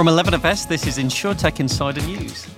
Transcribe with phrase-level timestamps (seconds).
[0.00, 2.48] From 11FS, this is InsurTech Insider News.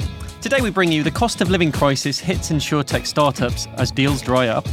[0.40, 4.46] Today we bring you the cost of living crisis hits InsureTech startups as deals dry
[4.46, 4.64] up.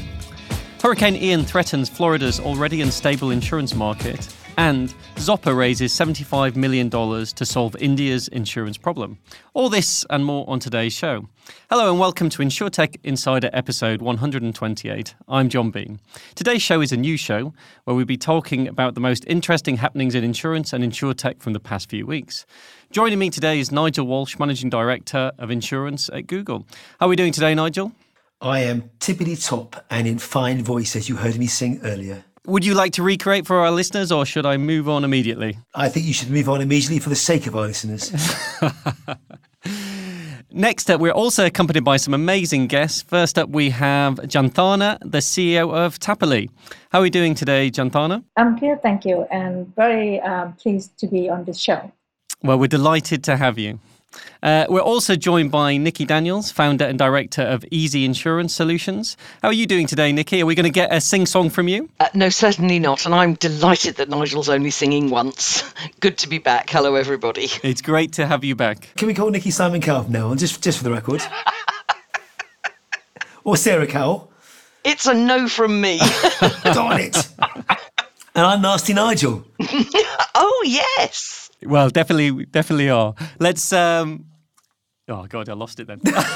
[0.82, 7.76] Hurricane Ian threatens Florida's already unstable insurance market, and Zopper raises $75 million to solve
[7.82, 9.18] India's insurance problem.
[9.54, 11.28] All this and more on today's show.
[11.70, 15.16] Hello and welcome to InsurTech Insider episode 128.
[15.28, 16.00] I'm John Bean.
[16.34, 17.54] Today's show is a new show
[17.84, 21.60] where we'll be talking about the most interesting happenings in insurance and InsurTech from the
[21.60, 22.46] past few weeks.
[22.90, 26.66] Joining me today is Nigel Walsh, Managing Director of Insurance at Google.
[27.02, 27.92] How are we doing today, Nigel?
[28.42, 32.24] I am tippity top and in fine voice, as you heard me sing earlier.
[32.46, 35.60] Would you like to recreate for our listeners, or should I move on immediately?
[35.76, 38.14] I think you should move on immediately for the sake of our listeners.
[40.52, 43.02] Next up, we're also accompanied by some amazing guests.
[43.02, 46.50] First up, we have Janthana, the CEO of Tapoly.
[46.92, 48.24] How are we doing today, Janthana?
[48.38, 51.92] I'm good, thank you, and very um, pleased to be on this show.
[52.42, 53.80] Well, we're delighted to have you.
[54.42, 59.18] Uh, we're also joined by Nikki Daniels, founder and director of e-Zee Insurance Solutions.
[59.42, 60.42] How are you doing today, Nikki?
[60.42, 61.90] Are we going to get a sing song from you?
[62.00, 63.06] Uh, no, certainly not.
[63.06, 65.64] And I'm delighted that Nigel's only singing once.
[66.00, 66.70] Good to be back.
[66.70, 67.50] Hello, everybody.
[67.64, 68.90] It's great to have you back.
[68.96, 71.22] Can we call Nikki Simon Cowell now, just, just for the record?
[73.44, 74.32] or Sarah Cowell?
[74.86, 76.00] It's a no from me.
[76.64, 77.28] Darn it.
[78.36, 79.46] and I'm Nasty Nigel.
[80.36, 81.39] oh, yes.
[81.64, 83.14] Well, definitely, definitely are.
[83.40, 83.74] Let's.
[83.74, 84.26] um
[85.08, 86.00] Oh God, I lost it then.
[86.04, 86.28] That's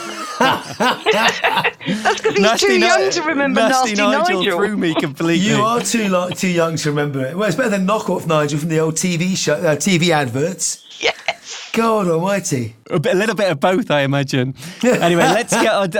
[2.21, 4.39] because he's nasty too young to remember Nasty, nasty Nigel.
[4.39, 5.47] Nigel threw me completely.
[5.47, 7.37] You are too like, too young to remember it.
[7.37, 10.83] Well, it's better than Knockoff Nigel from the old TV show, uh, TV adverts.
[10.99, 11.69] Yes.
[11.73, 12.75] God Almighty.
[12.89, 14.55] A, bit, a little bit of both, I imagine.
[14.83, 15.91] anyway, let's get on.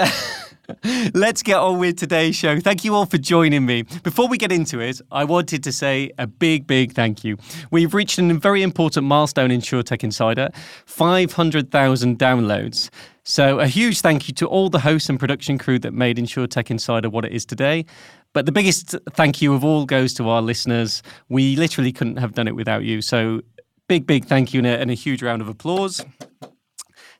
[1.13, 2.59] Let's get on with today's show.
[2.59, 3.83] Thank you all for joining me.
[4.03, 7.37] Before we get into it, I wanted to say a big, big thank you.
[7.71, 10.49] We've reached a very important milestone InsurTech Insider
[10.85, 12.89] 500,000 downloads.
[13.25, 16.69] So, a huge thank you to all the hosts and production crew that made InsurTech
[16.69, 17.85] Insider what it is today.
[18.33, 21.03] But the biggest thank you of all goes to our listeners.
[21.29, 23.01] We literally couldn't have done it without you.
[23.01, 23.41] So,
[23.87, 26.03] big, big thank you and a, and a huge round of applause.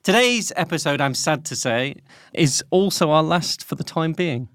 [0.04, 1.94] Today's episode, I'm sad to say,
[2.34, 4.50] is also our last for the time being.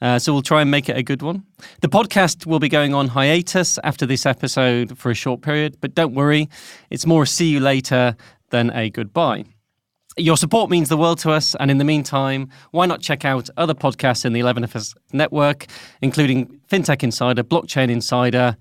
[0.00, 1.42] Uh, so we'll try and make it a good one.
[1.80, 5.96] The podcast will be going on hiatus after this episode for a short period, but
[5.96, 6.48] don't worry,
[6.88, 8.14] it's more a see you later
[8.50, 9.44] than a goodbye.
[10.16, 13.50] Your support means the world to us, and in the meantime, why not check out
[13.56, 15.66] other podcasts in the 11FS network,
[16.00, 18.56] including FinTech Insider, Blockchain Insider,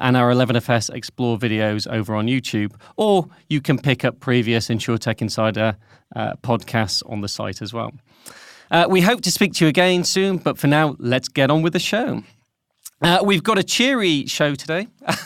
[0.00, 2.74] and our 11FS Explore videos over on YouTube.
[2.96, 5.76] Or you can pick up previous InsurTech Insider
[6.16, 7.92] uh, podcasts on the site as well.
[8.70, 11.62] Uh, we hope to speak to you again soon, but for now, let's get on
[11.62, 12.22] with the show.
[13.02, 14.88] Uh, we've got a cheery show today.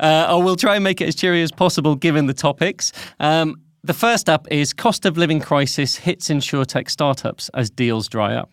[0.00, 2.90] Uh, we'll try and make it as cheery as possible given the topics.
[3.20, 8.34] Um, the first up is cost of living crisis hits insurtech startups as deals dry
[8.34, 8.50] up.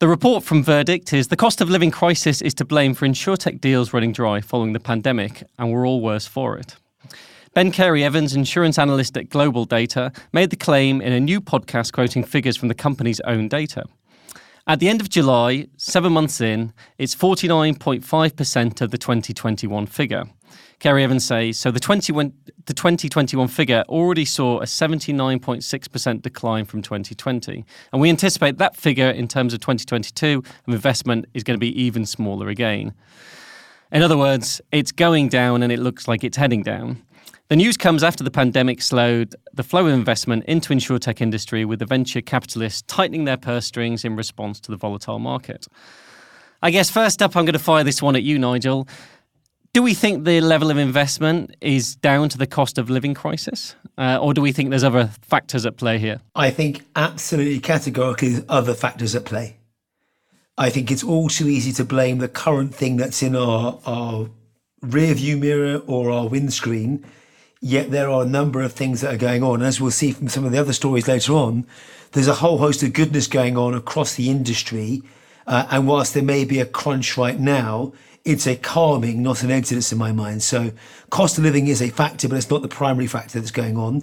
[0.00, 3.60] The report from Verdict is the cost of living crisis is to blame for insurtech
[3.60, 6.74] deals running dry following the pandemic, and we're all worse for it.
[7.54, 12.24] Ben Carey Evans, insurance analyst at GlobalData, made the claim in a new podcast quoting
[12.24, 13.84] figures from the company's own data.
[14.66, 20.24] At the end of July, seven months in, it's 49.5% of the 2021 figure.
[20.78, 22.12] Carey Evans says so the, 20,
[22.64, 27.64] the 2021 figure already saw a 79.6% decline from 2020.
[27.92, 31.82] And we anticipate that figure in terms of 2022 of investment is going to be
[31.82, 32.94] even smaller again.
[33.92, 37.02] In other words, it's going down and it looks like it's heading down.
[37.48, 41.78] The news comes after the pandemic slowed the flow of investment into insurtech industry with
[41.78, 45.68] the venture capitalists tightening their purse strings in response to the volatile market.
[46.62, 48.88] I guess first up, I'm going to fire this one at you, Nigel.
[49.74, 53.76] Do we think the level of investment is down to the cost of living crisis?
[53.98, 56.22] Uh, or do we think there's other factors at play here?
[56.34, 59.58] I think absolutely categorically there's other factors at play.
[60.56, 64.30] I think it's all too easy to blame the current thing that's in our, our
[64.80, 67.04] rear view mirror or our windscreen
[67.66, 69.62] Yet there are a number of things that are going on.
[69.62, 71.66] As we'll see from some of the other stories later on,
[72.12, 75.02] there's a whole host of goodness going on across the industry.
[75.46, 79.50] Uh, and whilst there may be a crunch right now, it's a calming, not an
[79.50, 80.42] exodus in my mind.
[80.42, 80.72] So
[81.08, 84.02] cost of living is a factor, but it's not the primary factor that's going on.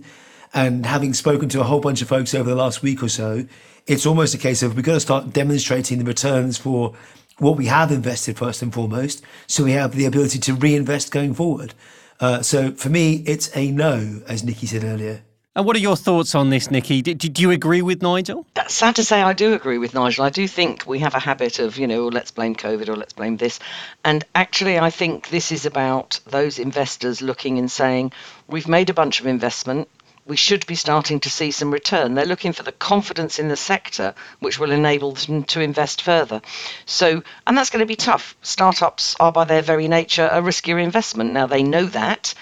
[0.56, 3.46] And having spoken to a whole bunch of folks over the last week or so,
[3.86, 6.96] it's almost a case of we've got to start demonstrating the returns for
[7.38, 11.36] what we have invested first and foremost, so we have the ability to reinvest going
[11.36, 11.76] forward.
[12.22, 15.24] Uh, so for me, it's a no, as Nikki said earlier.
[15.54, 17.02] And what are your thoughts on this, Nikki?
[17.02, 18.46] Do, do you agree with Nigel?
[18.54, 20.24] That's sad to say I do agree with Nigel.
[20.24, 23.12] I do think we have a habit of, you know, let's blame COVID or let's
[23.12, 23.60] blame this.
[24.06, 28.14] And actually, I think this is about those investors looking and saying,
[28.48, 29.90] we've made a bunch of investment.
[30.26, 32.14] We should be starting to see some return.
[32.14, 36.42] They're looking for the confidence in the sector, which will enable them to invest further.
[36.86, 38.36] So, and that's going to be tough.
[38.42, 41.34] Startups are, by their very nature, a riskier investment.
[41.34, 42.34] Now, they know that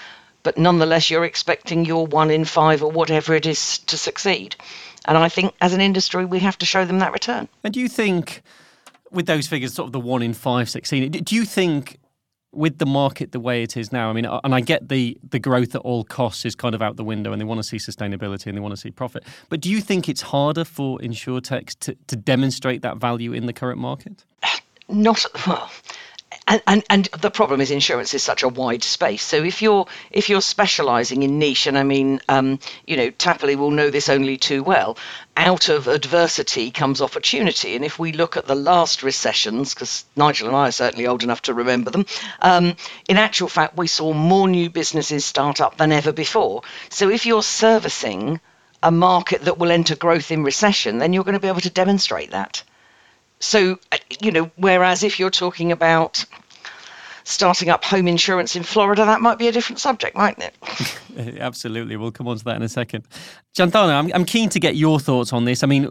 [0.42, 4.56] but nonetheless you're expecting your one in five or whatever it is to succeed.
[5.06, 7.48] And I think as an industry, we have to show them that return.
[7.64, 8.42] And do you think,
[9.10, 11.98] with those figures, sort of the one in five succeeding, do you think
[12.52, 15.16] with the market the way it is now, I mean, uh, and I get the
[15.30, 17.64] the growth at all costs is kind of out the window, and they want to
[17.64, 19.24] see sustainability and they want to see profit.
[19.48, 23.52] But do you think it's harder for insurtechs to, to demonstrate that value in the
[23.52, 24.24] current market?
[24.88, 25.70] Not well
[26.46, 29.22] and, and, and the problem is insurance is such a wide space.
[29.22, 33.56] So if you're if you're specialising in niche, and I mean, um, you know, Tapoly
[33.56, 34.96] will know this only too well.
[35.36, 40.48] Out of adversity comes opportunity, and if we look at the last recessions, because Nigel
[40.48, 42.06] and I are certainly old enough to remember them,
[42.40, 42.76] um,
[43.08, 46.62] in actual fact, we saw more new businesses start up than ever before.
[46.90, 48.40] So if you're servicing
[48.82, 51.70] a market that will enter growth in recession, then you're going to be able to
[51.70, 52.62] demonstrate that.
[53.40, 56.24] So, uh, you know, whereas if you're talking about
[57.24, 61.38] starting up home insurance in Florida, that might be a different subject, mightn't it?
[61.40, 61.96] Absolutely.
[61.96, 63.06] We'll come on to that in a second.
[63.56, 65.62] Janthana, I'm, I'm keen to get your thoughts on this.
[65.62, 65.88] I mean,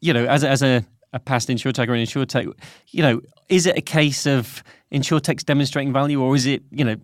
[0.00, 2.52] you know, as, as a, a past insurtech or an insurtech,
[2.88, 4.62] you know, is it a case of
[4.92, 6.96] insurtechs demonstrating value or is it, you know,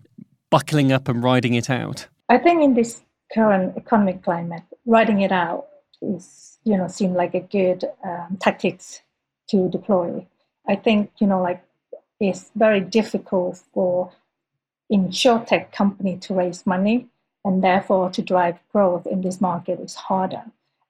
[0.51, 2.07] buckling up and riding it out?
[2.27, 3.01] I think in this
[3.33, 5.67] current economic climate, riding it out
[6.01, 9.01] is, you know, seem like a good um, tactics
[9.49, 10.25] to deploy.
[10.67, 11.63] I think, you know, like
[12.19, 14.11] it's very difficult for
[14.91, 17.07] insurtech company to raise money
[17.45, 20.43] and therefore to drive growth in this market is harder.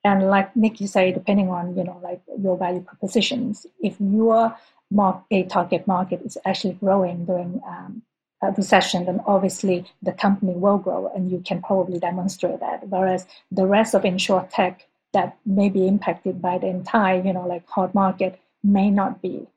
[0.03, 4.57] And like Nikki said, depending on, you know, like your value propositions, if your
[4.89, 8.01] mark, a target market is actually growing during um,
[8.41, 12.87] a recession, then obviously the company will grow and you can probably demonstrate that.
[12.87, 14.77] Whereas the rest of insurtech
[15.13, 19.47] that may be impacted by the entire, you know, like hard market may not be.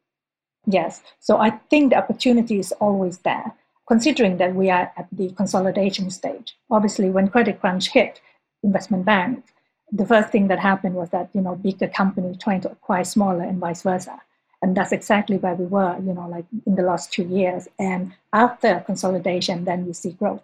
[0.67, 1.03] Yes.
[1.19, 3.53] So I think the opportunity is always there,
[3.89, 6.57] considering that we are at the consolidation stage.
[6.71, 8.21] Obviously, when credit crunch hit
[8.63, 9.45] investment bank,
[9.91, 13.43] the first thing that happened was that, you know, bigger companies trying to acquire smaller
[13.43, 14.21] and vice versa.
[14.63, 17.69] And that's exactly where we were, you know, like in the last two years.
[17.79, 20.43] And after consolidation, then you see growth.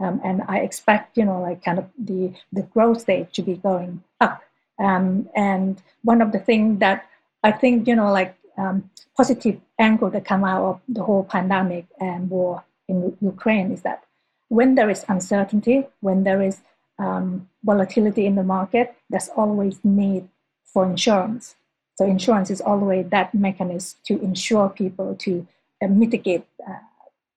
[0.00, 3.56] Um, and I expect, you know, like kind of the, the growth stage to be
[3.56, 4.42] going up.
[4.78, 7.04] Um, and one of the things that
[7.42, 11.86] I think, you know, like um, positive angle that come out of the whole pandemic
[12.00, 14.04] and war in Ukraine is that
[14.48, 16.60] when there is uncertainty, when there is
[16.98, 20.28] um, volatility in the market, there's always need
[20.64, 21.54] for insurance.
[21.96, 25.46] So insurance is always that mechanism to insure people to
[25.82, 26.74] uh, mitigate uh,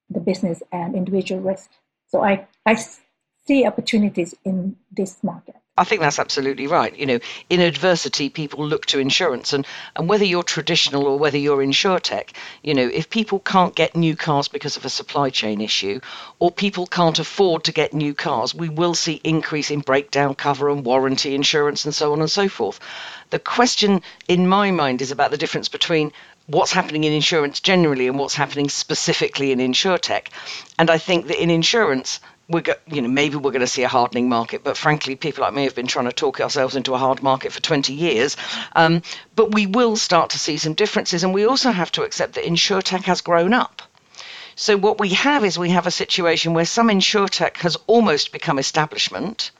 [0.09, 1.69] the business and individual risk.
[2.07, 2.75] So I, I
[3.45, 5.60] see opportunities in this market.
[5.81, 6.95] I think that's absolutely right.
[6.95, 7.19] You know,
[7.49, 12.33] in adversity, people look to insurance, and, and whether you're traditional or whether you're insurtech,
[12.61, 15.99] you know, if people can't get new cars because of a supply chain issue,
[16.37, 20.69] or people can't afford to get new cars, we will see increase in breakdown cover
[20.69, 22.79] and warranty insurance and so on and so forth.
[23.31, 26.11] The question in my mind is about the difference between
[26.45, 30.27] what's happening in insurance generally and what's happening specifically in insurtech.
[30.77, 32.19] And I think that in insurance,
[32.51, 35.43] we're go, you know maybe we're going to see a hardening market, but frankly, people
[35.43, 38.37] like me have been trying to talk ourselves into a hard market for 20 years.
[38.75, 39.01] Um,
[39.35, 42.45] but we will start to see some differences, and we also have to accept that
[42.45, 43.81] insuretech has grown up.
[44.55, 48.59] So what we have is we have a situation where some insuretech has almost become
[48.59, 49.51] establishment,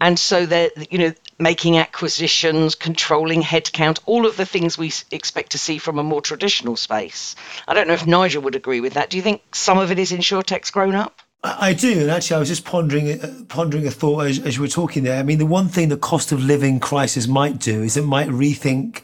[0.00, 5.52] and so they're you know making acquisitions, controlling headcount, all of the things we expect
[5.52, 7.34] to see from a more traditional space.
[7.66, 9.10] I don't know if Nigel would agree with that.
[9.10, 11.20] Do you think some of it is insuretech's grown up?
[11.42, 14.62] I do, and actually, I was just pondering uh, pondering a thought as, as you
[14.62, 15.18] were talking there.
[15.18, 18.28] I mean, the one thing the cost of living crisis might do is it might
[18.28, 19.02] rethink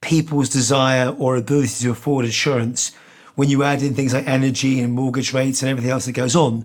[0.00, 2.92] people's desire or ability to afford insurance
[3.34, 6.36] when you add in things like energy and mortgage rates and everything else that goes
[6.36, 6.64] on.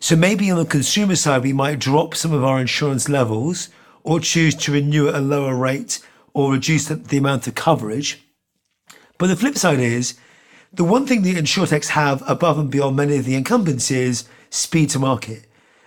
[0.00, 3.68] So maybe on the consumer side, we might drop some of our insurance levels
[4.02, 6.00] or choose to renew at a lower rate
[6.34, 8.22] or reduce the, the amount of coverage.
[9.16, 10.18] But the flip side is
[10.72, 14.90] the one thing the insurtechs have above and beyond many of the incumbents is speed
[14.90, 15.44] to market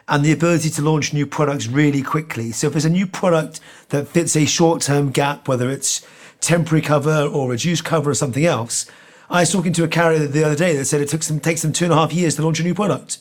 [0.07, 2.51] and the ability to launch new products really quickly.
[2.51, 6.05] So if there's a new product that fits a short-term gap, whether it's
[6.41, 8.85] temporary cover or reduced cover or something else,
[9.29, 11.71] I was talking to a carrier the other day that said it took takes them
[11.71, 13.19] two and a half years to launch a new product.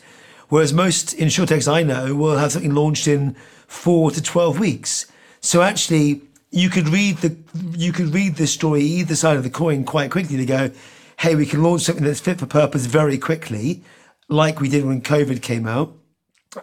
[0.49, 3.37] Whereas most insurtechs I know will have something launched in
[3.69, 5.07] four to 12 weeks.
[5.41, 7.37] So actually, you could read the
[7.79, 10.73] you could read the story either side of the coin quite quickly to go,
[11.21, 13.83] hey, we can launch something that's fit for purpose very quickly,
[14.31, 15.93] like we did when COVID came out,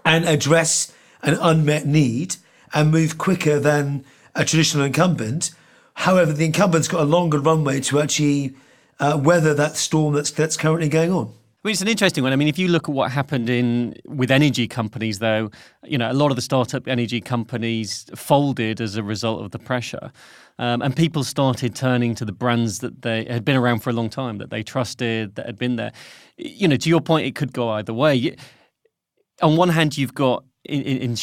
[0.04, 2.38] and address an unmet need
[2.74, 4.04] and move quicker than
[4.36, 5.52] a traditional incumbent.
[5.94, 8.56] However, the incumbent's got a longer runway to actually
[9.00, 11.34] uh, weather that storm that's that's currently going on.
[11.64, 12.32] I mean, it's an interesting one.
[12.32, 15.50] I mean, if you look at what happened in with energy companies, though,
[15.84, 19.60] you know, a lot of the startup energy companies folded as a result of the
[19.60, 20.12] pressure,
[20.60, 23.94] um, and people started turning to the brands that they had been around for a
[23.94, 25.92] long time, that they trusted, that had been there.
[26.38, 28.36] You know, to your point, it could go either way.
[29.42, 31.16] On one hand, you've got in, in,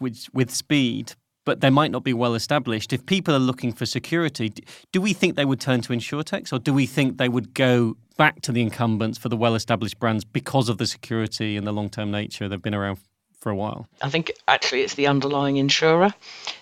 [0.00, 1.14] with with speed,
[1.44, 2.92] but they might not be well established.
[2.92, 4.52] If people are looking for security,
[4.92, 7.96] do we think they would turn to insurtechs or do we think they would go
[8.18, 11.72] back to the incumbents for the well established brands because of the security and the
[11.72, 12.98] long term nature they've been around
[13.40, 13.86] for a while?
[14.02, 16.12] I think actually it's the underlying insurer.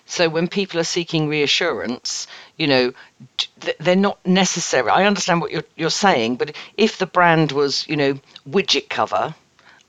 [0.05, 2.27] So when people are seeking reassurance,
[2.57, 2.93] you know,
[3.79, 4.89] they're not necessary.
[4.89, 9.35] I understand what you're, you're saying, but if the brand was, you know, widget cover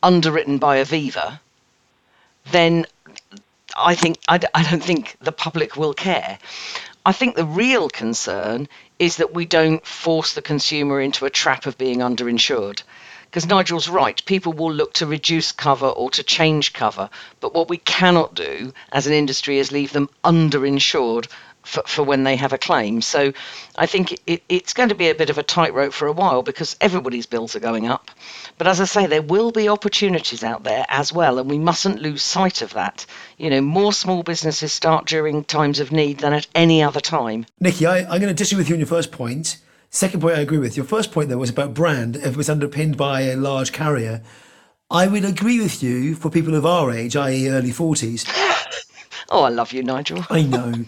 [0.02, 1.40] underwritten by Aviva,
[2.52, 2.86] then
[3.76, 6.38] I think I, I don't think the public will care.
[7.04, 11.66] I think the real concern is that we don't force the consumer into a trap
[11.66, 12.82] of being underinsured.
[13.30, 17.10] Because Nigel's right, people will look to reduce cover or to change cover.
[17.40, 21.26] But what we cannot do as an industry is leave them underinsured
[21.66, 23.02] for, for when they have a claim.
[23.02, 23.32] So
[23.76, 26.42] I think it, it's going to be a bit of a tightrope for a while
[26.42, 28.10] because everybody's bills are going up.
[28.56, 32.00] But as I say, there will be opportunities out there as well, and we mustn't
[32.00, 33.04] lose sight of that.
[33.36, 37.46] You know, more small businesses start during times of need than at any other time.
[37.60, 39.58] Nikki, I, I'm going to disagree with you on your first point.
[39.90, 40.76] Second point, I agree with.
[40.76, 42.16] Your first point, though, was about brand.
[42.16, 44.22] If it was underpinned by a large carrier,
[44.90, 48.24] I would agree with you for people of our age, i.e., early 40s.
[49.30, 50.24] oh, I love you, Nigel.
[50.30, 50.84] I know.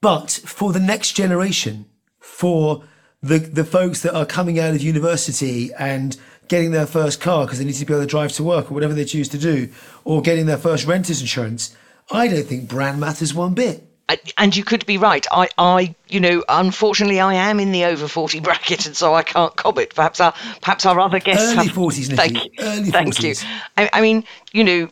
[0.00, 1.86] But for the next generation,
[2.18, 2.84] for
[3.22, 6.16] the, the folks that are coming out of university and
[6.48, 8.74] getting their first car because they need to be able to drive to work or
[8.74, 9.68] whatever they choose to do,
[10.04, 11.74] or getting their first renter's insurance,
[12.10, 13.93] I don't think brand matters one bit.
[14.36, 15.26] And you could be right.
[15.30, 19.22] I, I, you know, unfortunately, I am in the over forty bracket, and so I
[19.22, 19.94] can't comment.
[19.94, 21.74] Perhaps our, perhaps our other guests early have.
[21.74, 22.08] forties.
[22.08, 22.50] Thank you.
[22.58, 23.42] Early Thank 40s.
[23.42, 23.48] you.
[23.78, 24.90] I, I mean, you know,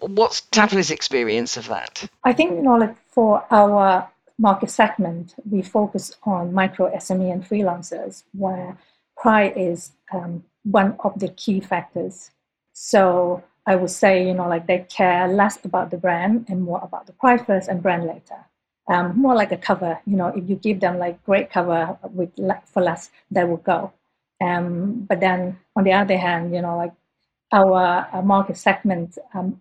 [0.00, 2.08] what's Tapoly's experience of that?
[2.24, 4.08] I think you know, like for our
[4.38, 8.78] market segment, we focus on micro SME and freelancers, where
[9.16, 12.30] price is um, one of the key factors.
[12.72, 16.80] So I would say, you know, like they care less about the brand and more
[16.82, 18.44] about the price first and brand later.
[18.88, 22.30] Um, more like a cover, you know, if you give them like great cover with
[22.66, 23.92] for less, they will go.
[24.40, 26.92] Um, but then on the other hand, you know, like
[27.52, 29.60] our, our market segment um,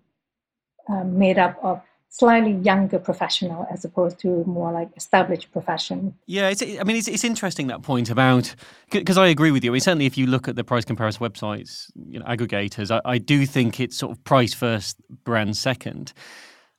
[0.90, 1.82] um made up of
[2.14, 6.14] slightly younger professional as opposed to more like established profession.
[6.28, 8.54] Yeah, it's, I mean, it's, it's interesting that point about
[8.92, 9.72] because I agree with you.
[9.72, 13.02] I mean, certainly, if you look at the price comparison websites, you know, aggregators, I,
[13.06, 16.12] I do think it's sort of price first, brand second.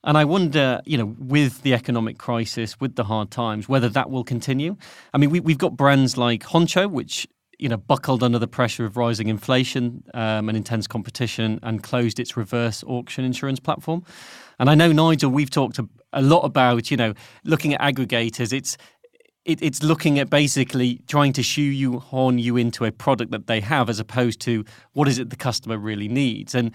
[0.03, 4.11] And I wonder, you know, with the economic crisis, with the hard times, whether that
[4.11, 4.75] will continue.
[5.13, 7.25] I mean, we, we've got brands like Honcho, which
[7.63, 12.19] you know, buckled under the pressure of rising inflation um, and intense competition and closed
[12.19, 14.03] its reverse auction insurance platform.
[14.59, 17.13] And I know, Nigel, we've talked a, a lot about, you know,
[17.45, 18.51] looking at aggregators.
[18.51, 18.75] It's
[19.45, 23.47] it, it's looking at basically trying to shoe you horn you into a product that
[23.47, 26.53] they have as opposed to what is it the customer really needs.
[26.53, 26.71] And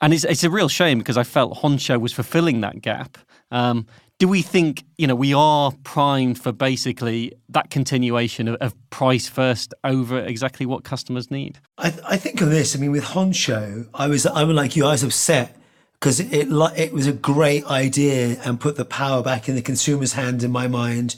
[0.00, 3.18] and it's, it's a real shame because I felt Honcho was fulfilling that gap.
[3.50, 3.86] Um,
[4.22, 9.28] do we think you know we are primed for basically that continuation of, of price
[9.28, 11.58] first over exactly what customers need?
[11.76, 12.76] I, I think of this.
[12.76, 14.86] I mean, with Honcho, I was I'm like you.
[14.86, 15.56] I was upset
[15.94, 20.12] because it it was a great idea and put the power back in the consumer's
[20.12, 21.16] hand in my mind,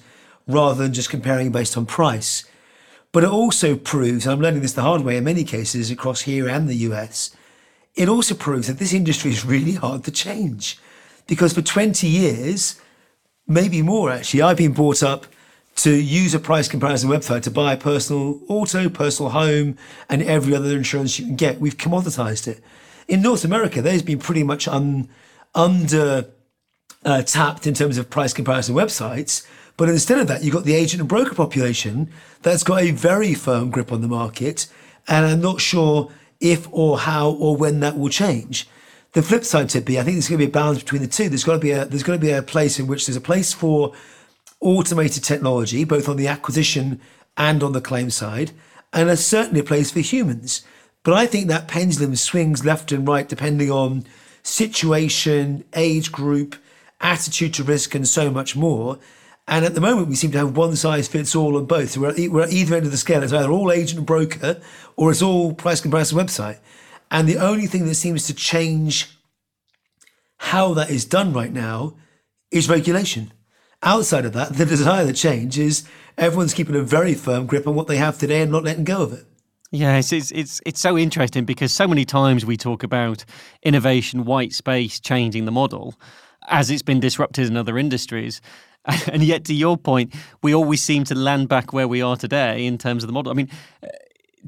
[0.49, 2.45] rather than just comparing based on price.
[3.13, 6.23] But it also proves, and I'm learning this the hard way in many cases across
[6.23, 7.37] here and the US.
[7.97, 10.79] It also proves that this industry is really hard to change,
[11.27, 12.81] because for 20 years
[13.47, 14.43] maybe more actually.
[14.43, 15.27] I've been brought up
[15.77, 19.77] to use a price comparison website to buy a personal auto, personal home,
[20.09, 21.61] and every other insurance you can get.
[21.61, 22.63] We've commoditized it.
[23.09, 25.09] In North America, there's been pretty much un,
[25.55, 26.27] under
[27.05, 29.47] uh, tapped in terms of price comparison websites.
[29.77, 32.11] But instead of that, you've got the agent and broker population
[32.43, 34.69] that's got a very firm grip on the market.
[35.09, 36.11] And I'm not sure
[36.41, 38.69] if or how or when that will change
[39.15, 41.09] the flip side to be, I think there's going to be a balance between the
[41.09, 41.29] two.
[41.29, 43.21] There's got to be a there's got to be a place in which there's a
[43.21, 43.95] place for
[44.61, 47.01] automated technology, both on the acquisition
[47.37, 48.51] and on the claim side,
[48.93, 50.63] and there's certainly a place for humans.
[51.05, 54.05] But I think that pendulum swings left and right depending on
[54.43, 56.57] situation, age group,
[57.01, 58.99] attitude to risk, and so much more.
[59.47, 61.97] And at the moment, we seem to have one size fits all on both.
[61.97, 63.23] We're at, we're at either end of the scale.
[63.23, 64.61] It's either all agent and broker
[64.97, 66.59] or it's all price comparison website.
[67.15, 69.17] And the only thing that seems to change
[70.37, 71.95] how that is done right now
[72.51, 73.33] is regulation.
[73.85, 75.87] Outside of that, the desire to change is
[76.19, 79.03] everyone's keeping a very firm grip on what they have today and not letting go
[79.03, 79.27] of it.
[79.71, 83.25] Yeah, it's, it's it's so interesting because so many times we talk about
[83.63, 85.95] innovation, white space, changing the model,
[86.49, 88.41] as it's been disrupted in other industries.
[89.11, 92.67] And yet, to your point, we always seem to land back where we are today
[92.67, 93.33] in terms of the model.
[93.33, 93.49] I mean,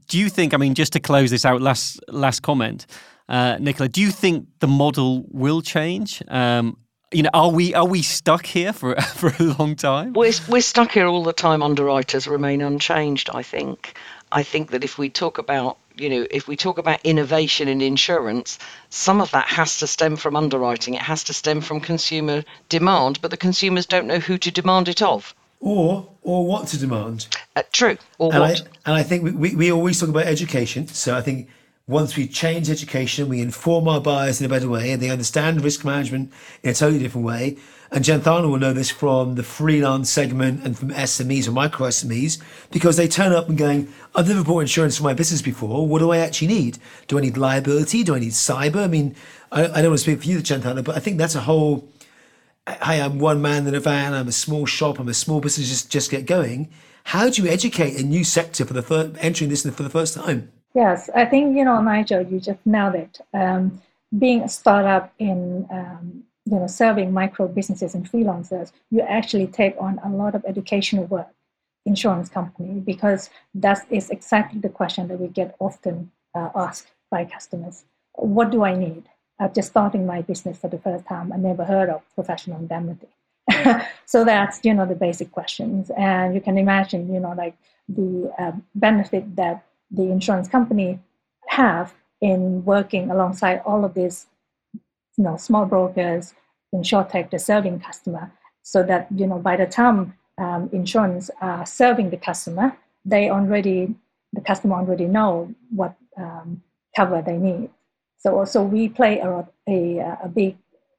[0.08, 0.54] do you think?
[0.54, 2.86] I mean, just to close this out, last last comment,
[3.28, 6.22] uh, Nicola, do you think the model will change?
[6.28, 6.76] Um,
[7.12, 10.12] you know, are we are we stuck here for for a long time?
[10.12, 11.62] We're we're stuck here all the time.
[11.62, 13.30] Underwriters remain unchanged.
[13.32, 13.94] I think.
[14.32, 17.80] I think that if we talk about you know, if we talk about innovation in
[17.80, 18.58] insurance,
[18.90, 20.94] some of that has to stem from underwriting.
[20.94, 24.88] It has to stem from consumer demand, but the consumers don't know who to demand
[24.88, 25.34] it of.
[25.66, 27.26] Or, or what to demand.
[27.56, 27.96] Uh, true.
[28.18, 28.60] Or and what?
[28.60, 30.86] I, and I think we, we, we always talk about education.
[30.86, 31.48] So I think
[31.88, 35.64] once we change education, we inform our buyers in a better way and they understand
[35.64, 36.32] risk management
[36.62, 37.56] in a totally different way.
[37.90, 42.40] And Janthana will know this from the freelance segment and from SMEs or micro SMEs
[42.70, 45.88] because they turn up and going, I've never bought insurance for my business before.
[45.88, 46.78] What do I actually need?
[47.08, 48.04] Do I need liability?
[48.04, 48.84] Do I need cyber?
[48.84, 49.16] I mean,
[49.50, 51.88] I, I don't want to speak for you, Janthana, but I think that's a whole,
[52.68, 55.68] hey, I'm one man in a van, I'm a small shop, I'm a small business,
[55.68, 56.70] just, just get going.
[57.04, 60.14] How do you educate a new sector for the first, entering this for the first
[60.14, 60.50] time?
[60.74, 63.20] Yes, I think, you know, Nigel, you just nailed it.
[63.32, 63.80] Um,
[64.18, 69.74] being a startup in um, you know, serving micro businesses and freelancers, you actually take
[69.78, 71.28] on a lot of educational work,
[71.84, 77.24] insurance company, because that is exactly the question that we get often uh, asked by
[77.24, 77.84] customers.
[78.14, 79.08] What do I need?
[79.38, 81.32] I'm just starting my business for the first time.
[81.32, 83.08] I never heard of professional indemnity.
[84.06, 87.56] so that's you know the basic questions, and you can imagine you know like
[87.88, 90.98] the uh, benefit that the insurance company
[91.48, 94.26] have in working alongside all of these
[95.16, 96.34] you know, small brokers,
[96.74, 98.30] insurtech, the serving customer,
[98.62, 103.94] so that you know by the time um, insurance are serving the customer, they already
[104.32, 106.62] the customer already know what um,
[106.94, 107.70] cover they need.
[108.18, 110.56] So also we play a a, a big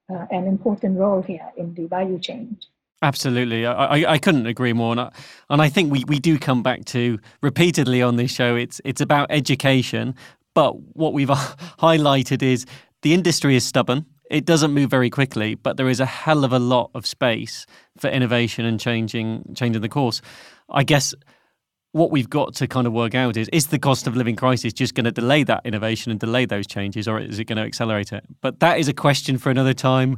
[0.10, 2.58] uh, an important role here in the value chain.
[3.04, 5.12] Absolutely, I, I couldn't agree more, and I,
[5.52, 8.56] and I think we, we do come back to repeatedly on this show.
[8.56, 10.16] It's it's about education,
[10.56, 11.28] but what we've
[11.80, 12.66] highlighted is
[13.04, 14.06] the industry is stubborn.
[14.32, 17.68] It doesn't move very quickly, but there is a hell of a lot of space
[17.98, 20.22] for innovation and changing changing the course.
[20.70, 21.14] I guess
[21.92, 24.74] what we've got to kind of work out is is the cost of living crisis
[24.74, 27.64] just going to delay that innovation and delay those changes, or is it going to
[27.64, 28.24] accelerate it?
[28.42, 30.18] But that is a question for another time.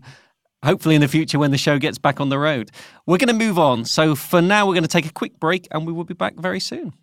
[0.63, 2.69] Hopefully, in the future, when the show gets back on the road,
[3.05, 3.85] we're going to move on.
[3.85, 6.35] So, for now, we're going to take a quick break and we will be back
[6.35, 6.93] very soon.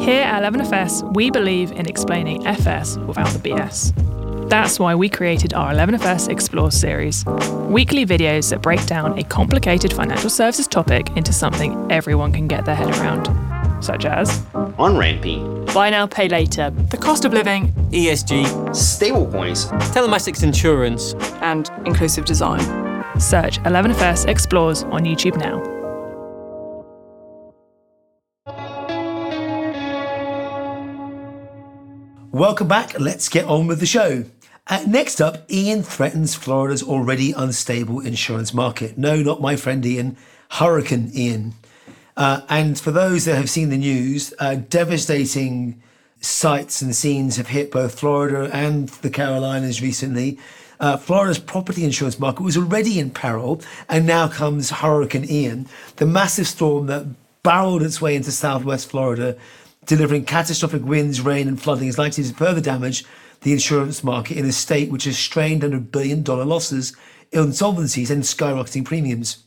[0.00, 4.17] Here at 11FS, we believe in explaining FS without the BS.
[4.48, 7.22] That's why we created our 11FS Explore series
[7.68, 12.64] weekly videos that break down a complicated financial services topic into something everyone can get
[12.64, 13.26] their head around,
[13.84, 20.42] such as on ramping, buy now, pay later, the cost of living, ESG, stablecoins, telematics
[20.42, 22.60] insurance, and inclusive design.
[23.20, 25.62] Search 11FS Explores on YouTube now.
[32.30, 33.00] Welcome back.
[33.00, 34.24] Let's get on with the show.
[34.68, 38.98] Uh, next up, Ian threatens Florida's already unstable insurance market.
[38.98, 40.16] No, not my friend Ian,
[40.50, 41.54] Hurricane Ian.
[42.16, 45.80] Uh, and for those that have seen the news, uh, devastating
[46.20, 50.38] sights and scenes have hit both Florida and the Carolinas recently.
[50.80, 56.06] Uh, Florida's property insurance market was already in peril, and now comes Hurricane Ian, the
[56.06, 57.06] massive storm that
[57.42, 59.36] barreled its way into southwest Florida
[59.86, 63.04] delivering catastrophic winds, rain, and flooding is likely to further damage
[63.42, 66.94] the insurance market in a state which is strained under billion dollar losses,
[67.32, 69.44] insolvencies, and skyrocketing premiums.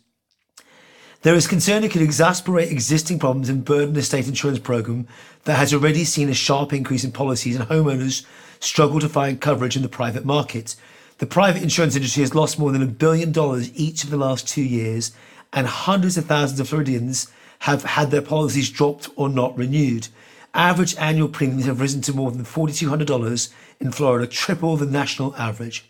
[1.23, 5.07] There is concern it could exasperate existing problems and burden the state insurance program
[5.43, 8.25] that has already seen a sharp increase in policies and homeowners
[8.59, 10.75] struggle to find coverage in the private market.
[11.19, 14.47] The private insurance industry has lost more than a billion dollars each of the last
[14.47, 15.11] two years,
[15.53, 20.07] and hundreds of thousands of Floridians have had their policies dropped or not renewed.
[20.55, 25.85] Average annual premiums have risen to more than $4,200 in Florida, triple the national average.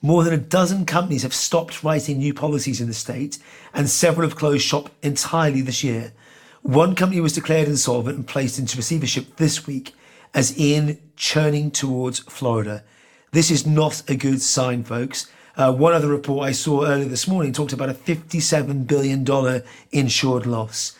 [0.00, 3.38] More than a dozen companies have stopped writing new policies in the state,
[3.72, 6.12] and several have closed shop entirely this year.
[6.62, 9.94] One company was declared insolvent and placed into receivership this week,
[10.34, 12.82] as Ian churning towards Florida.
[13.32, 15.30] This is not a good sign, folks.
[15.56, 20.46] Uh, one other report I saw earlier this morning talked about a $57 billion insured
[20.46, 20.98] loss.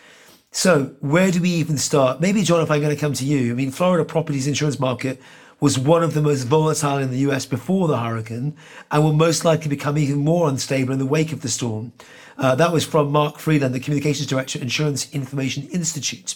[0.51, 2.21] So, where do we even start?
[2.21, 5.21] Maybe, John, if I'm going to come to you, I mean, Florida properties insurance market
[5.63, 8.57] was one of the most volatile in the US before the hurricane
[8.91, 11.93] and will most likely become even more unstable in the wake of the storm.
[12.37, 16.35] Uh, that was from Mark Friedlander, the Communications Director at Insurance Information Institute.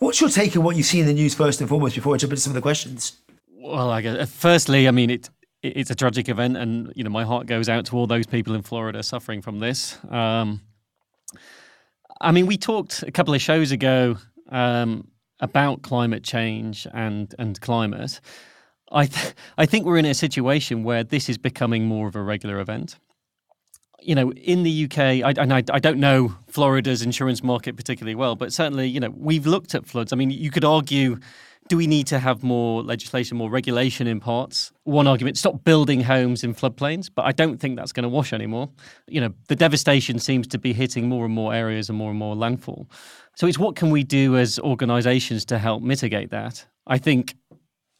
[0.00, 2.18] What's your take on what you see in the news first and foremost before I
[2.18, 3.16] jump into some of the questions?
[3.48, 5.30] Well, I guess, uh, firstly, I mean, it,
[5.62, 8.54] it's a tragic event, and you know my heart goes out to all those people
[8.54, 9.96] in Florida suffering from this.
[10.10, 10.60] Um,
[12.20, 14.18] I mean, we talked a couple of shows ago
[14.50, 15.08] um,
[15.42, 18.20] about climate change and and climate.
[18.90, 22.22] I th- I think we're in a situation where this is becoming more of a
[22.22, 22.96] regular event.
[24.00, 28.16] You know, in the UK, I, and I, I don't know Florida's insurance market particularly
[28.16, 30.12] well, but certainly, you know, we've looked at floods.
[30.12, 31.18] I mean, you could argue
[31.68, 34.72] do we need to have more legislation, more regulation in parts?
[34.84, 38.32] One argument, stop building homes in floodplains, but I don't think that's going to wash
[38.32, 38.68] anymore.
[39.06, 42.18] You know, the devastation seems to be hitting more and more areas and more and
[42.18, 42.88] more landfall.
[43.36, 46.66] So it's what can we do as organisations to help mitigate that?
[46.86, 47.34] I think,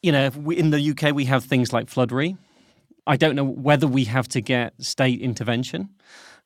[0.03, 2.37] you know, we, in the UK we have things like flood re.
[3.07, 5.89] I don't know whether we have to get state intervention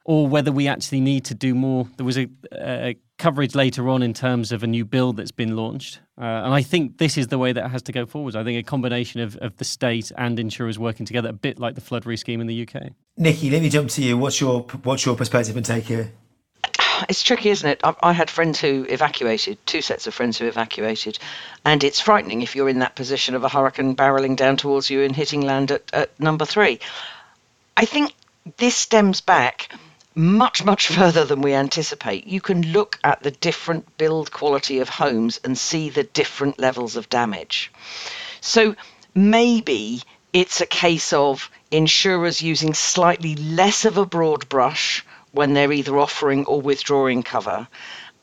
[0.06, 1.88] or whether we actually need to do more.
[1.96, 5.56] There was a, a coverage later on in terms of a new bill that's been
[5.56, 6.00] launched.
[6.16, 8.36] Uh, and I think this is the way that has to go forward.
[8.36, 11.74] I think a combination of, of the state and insurers working together, a bit like
[11.74, 12.92] the flood re scheme in the UK.
[13.16, 14.16] Nikki, let me jump to you.
[14.16, 16.12] What's your what's your perspective and take here?
[17.08, 17.80] It's tricky, isn't it?
[17.84, 21.18] I, I had friends who evacuated, two sets of friends who evacuated,
[21.64, 25.02] and it's frightening if you're in that position of a hurricane barreling down towards you
[25.02, 26.80] and hitting land at, at number three.
[27.76, 28.14] I think
[28.56, 29.70] this stems back
[30.14, 32.26] much, much further than we anticipate.
[32.26, 36.96] You can look at the different build quality of homes and see the different levels
[36.96, 37.70] of damage.
[38.40, 38.74] So
[39.14, 45.04] maybe it's a case of insurers using slightly less of a broad brush
[45.36, 47.68] when they're either offering or withdrawing cover.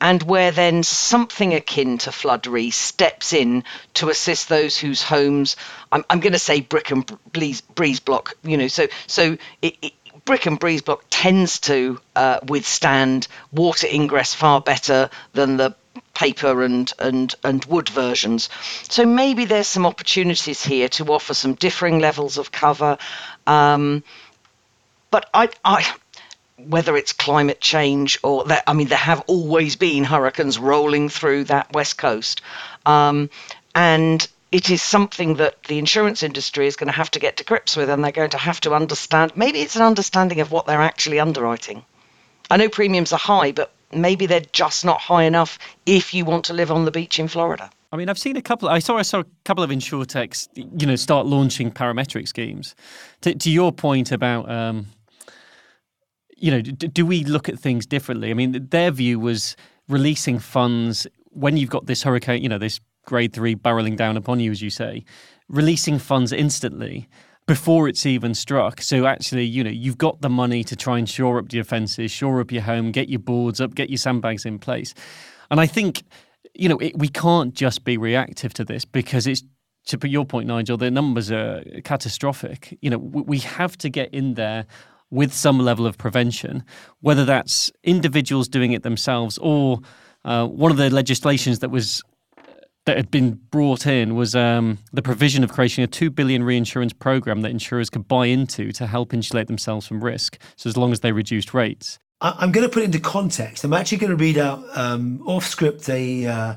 [0.00, 5.56] And where then something akin to flood re steps in to assist those whose homes,
[5.90, 9.76] I'm, I'm going to say brick and breeze, breeze block, you know, so so it,
[9.80, 9.92] it
[10.24, 15.74] brick and breeze block tends to uh, withstand water ingress far better than the
[16.14, 18.48] paper and, and, and wood versions.
[18.88, 22.98] So maybe there's some opportunities here to offer some differing levels of cover.
[23.46, 24.04] Um,
[25.10, 25.94] but I, I,
[26.56, 31.44] whether it's climate change or that, I mean, there have always been hurricanes rolling through
[31.44, 32.42] that west coast.
[32.86, 33.30] Um,
[33.74, 37.44] and it is something that the insurance industry is going to have to get to
[37.44, 39.36] grips with, and they're going to have to understand.
[39.36, 41.84] Maybe it's an understanding of what they're actually underwriting.
[42.50, 46.44] I know premiums are high, but maybe they're just not high enough if you want
[46.46, 47.68] to live on the beach in Florida.
[47.90, 48.68] I mean, I've seen a couple.
[48.68, 52.74] I saw I saw a couple of insurtechs, you know, start launching parametric schemes.
[53.22, 54.86] To, to your point about, um,
[56.44, 58.30] you know, do, do we look at things differently?
[58.30, 59.56] I mean, their view was
[59.88, 64.40] releasing funds when you've got this hurricane, you know, this grade three barreling down upon
[64.40, 65.06] you, as you say,
[65.48, 67.08] releasing funds instantly
[67.46, 68.82] before it's even struck.
[68.82, 72.10] So actually, you know, you've got the money to try and shore up your fences,
[72.10, 74.92] shore up your home, get your boards up, get your sandbags in place.
[75.50, 76.02] And I think,
[76.52, 79.42] you know, it, we can't just be reactive to this because it's
[79.86, 82.76] to put your point, Nigel, the numbers are catastrophic.
[82.82, 84.66] You know, we have to get in there
[85.14, 86.64] with some level of prevention,
[87.00, 89.80] whether that's individuals doing it themselves or
[90.24, 92.02] uh, one of the legislations that was
[92.86, 96.92] that had been brought in was um, the provision of creating a two billion reinsurance
[96.92, 100.38] program that insurers could buy into to help insulate themselves from risk.
[100.56, 101.98] So as long as they reduced rates.
[102.20, 103.64] I'm going to put it into context.
[103.64, 106.54] I'm actually going to read out um, off script a uh,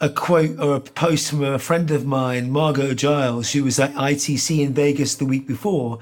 [0.00, 3.92] a quote or a post from a friend of mine, Margot Giles, who was at
[3.94, 5.98] ITC in Vegas the week before,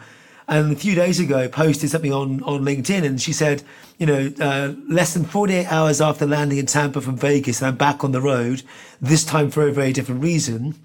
[0.48, 3.62] and a few days ago posted something on, on LinkedIn and she said,
[3.98, 7.76] you know, uh, less than 48 hours after landing in Tampa from Vegas and I'm
[7.76, 8.62] back on the road,
[9.00, 10.76] this time for a very different reason,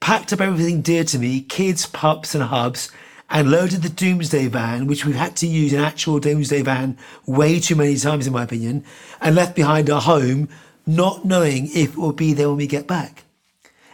[0.00, 2.90] packed up everything dear to me, kids, pups and hubs,
[3.28, 7.60] and loaded the Doomsday van, which we've had to use an actual Doomsday van way
[7.60, 8.84] too many times in my opinion,
[9.20, 10.48] and left behind our home,
[10.86, 13.24] not knowing if it will be there when we get back.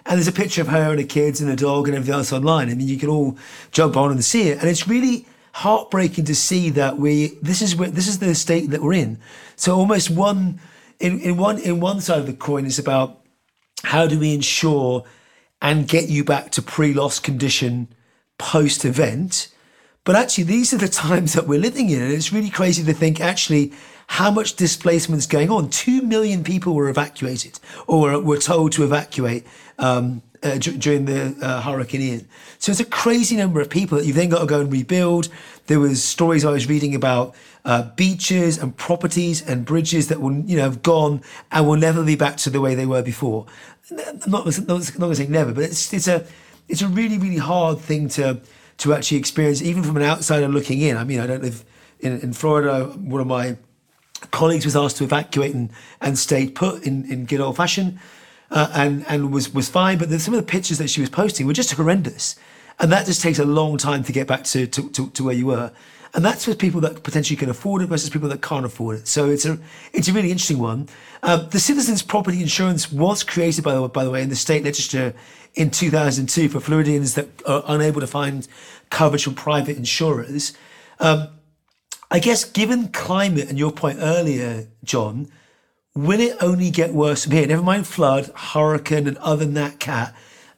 [0.09, 2.33] And there's a picture of her and her kids and a dog and everything else
[2.33, 2.71] online.
[2.71, 3.37] I mean, you can all
[3.73, 4.59] jump on and see it.
[4.59, 8.71] And it's really heartbreaking to see that we, this is where, this is the state
[8.71, 9.19] that we're in.
[9.57, 10.61] So almost one,
[10.99, 13.21] in, in one, in one side of the coin is about
[13.85, 15.05] how do we ensure
[15.61, 17.89] and get you back to pre-loss condition
[18.39, 19.53] post event.
[20.05, 22.01] But actually, these are the times that we're living in.
[22.01, 23.73] And it's really crazy to think actually
[24.09, 25.69] how much displacement is going on.
[25.69, 29.47] Two million people were evacuated or were told to evacuate
[29.79, 32.29] um, uh, d- during the uh, Hurricane Ian.
[32.59, 35.29] So it's a crazy number of people that you've then got to go and rebuild.
[35.67, 40.33] There was stories I was reading about uh, beaches and properties and bridges that will,
[40.33, 43.47] you know, have gone and will never be back to the way they were before.
[43.91, 46.27] Not, not, not going to say never, but it's it's a
[46.69, 48.41] it's a really really hard thing to
[48.79, 50.97] to actually experience, even from an outsider looking in.
[50.97, 51.65] I mean, I don't live
[52.01, 52.85] in, in Florida.
[52.85, 53.57] One of my
[54.31, 57.99] colleagues was asked to evacuate and, and stayed put in, in good old fashion
[58.51, 59.99] uh, and, and was, was fine.
[59.99, 62.37] But some of the pictures that she was posting were just horrendous.
[62.79, 65.35] And that just takes a long time to get back to, to, to, to where
[65.35, 65.73] you were.
[66.15, 69.09] And that's for people that potentially can afford it versus people that can't afford it.
[69.09, 69.59] So it's a
[69.93, 70.89] it's a really interesting one.
[71.23, 74.65] Uh, the Citizens Property Insurance was created by the by the way in the state
[74.65, 75.15] legislature
[75.55, 78.49] in 2002 for Floridians that are unable to find
[78.91, 80.55] coverage from private insurers.
[80.99, 81.29] Um,
[82.11, 85.31] I guess given climate and your point earlier, John,
[86.07, 87.47] will it only get worse from here?
[87.47, 90.15] Never mind flood, hurricane, and other than that, cat.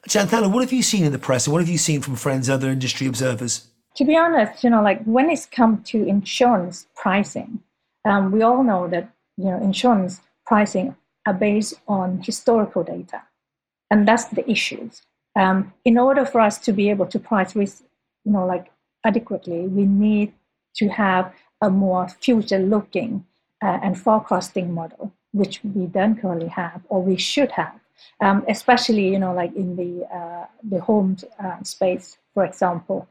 [0.08, 2.48] Janthana, what have you seen in the press and what have you seen from friends,
[2.48, 3.66] other industry observers?
[3.96, 7.60] To be honest, you know, like when it's come to insurance pricing,
[8.04, 13.22] um, we all know that you know insurance pricing are based on historical data,
[13.90, 15.02] and that's the issues.
[15.36, 17.82] Um, in order for us to be able to price risk,
[18.24, 18.70] you know, like
[19.04, 20.32] adequately, we need
[20.76, 23.24] to have a more future-looking
[23.62, 27.74] uh, and forecasting model, which we don't currently have, or we should have.
[28.20, 33.06] Um, especially, you know, like in the uh, the home uh, space, for example,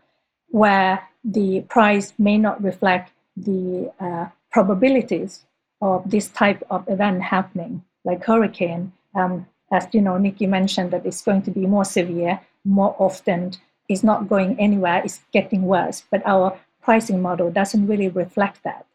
[0.50, 5.46] where the price may not reflect the uh, probabilities
[5.82, 8.92] of this type of event happening, like hurricane.
[9.16, 13.54] Um, as you know, Nikki mentioned that it's going to be more severe, more often.
[13.88, 15.02] It's not going anywhere.
[15.04, 16.04] It's getting worse.
[16.10, 18.86] But our pricing model doesn't really reflect that.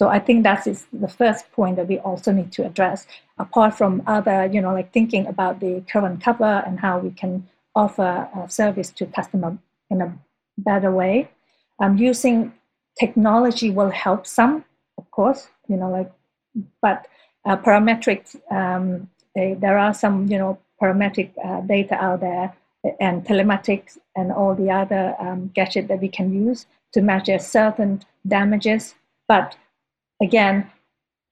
[0.00, 3.06] So I think that is the first point that we also need to address.
[3.36, 7.46] Apart from other, you know, like thinking about the current cover and how we can
[7.74, 9.58] offer a service to customer
[9.90, 10.10] in a
[10.56, 11.28] better way.
[11.80, 12.54] Um, using
[12.98, 14.64] technology will help some,
[14.96, 16.10] of course, you know, like,
[16.80, 17.06] but
[17.44, 22.56] uh, parametric, um, they, there are some, you know, parametric uh, data out there
[23.00, 28.02] and telematics and all the other um, gadgets that we can use to measure certain
[28.26, 28.94] damages.
[29.28, 29.58] But
[30.20, 30.70] again,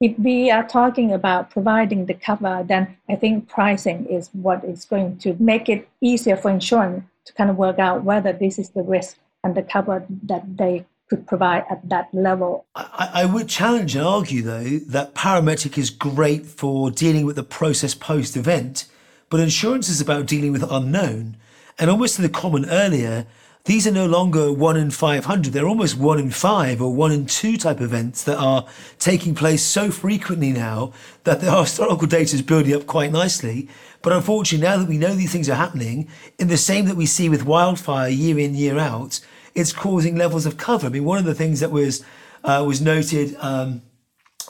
[0.01, 4.85] if we are talking about providing the cover, then I think pricing is what is
[4.85, 8.71] going to make it easier for insurance to kind of work out whether this is
[8.71, 12.67] the risk and the cover that they could provide at that level.
[12.75, 17.43] I, I, would challenge and argue, though, that parametric is great for dealing with the
[17.43, 18.87] process post event,
[19.31, 21.37] but insurance is about dealing with unknown.
[21.79, 23.27] And almost to the comment earlier,
[23.65, 25.53] these are no longer one in 500.
[25.53, 28.67] They're almost one in five or one in two type events that are
[28.99, 30.93] taking place so frequently now
[31.25, 33.69] that the historical data is building up quite nicely.
[34.03, 37.05] But unfortunately, now that we know these things are happening, in the same that we
[37.05, 39.21] see with wildfire year in, year out,
[39.55, 40.87] it's causing levels of cover.
[40.87, 42.05] I mean, one of the things that was
[42.45, 43.83] uh, was noted um,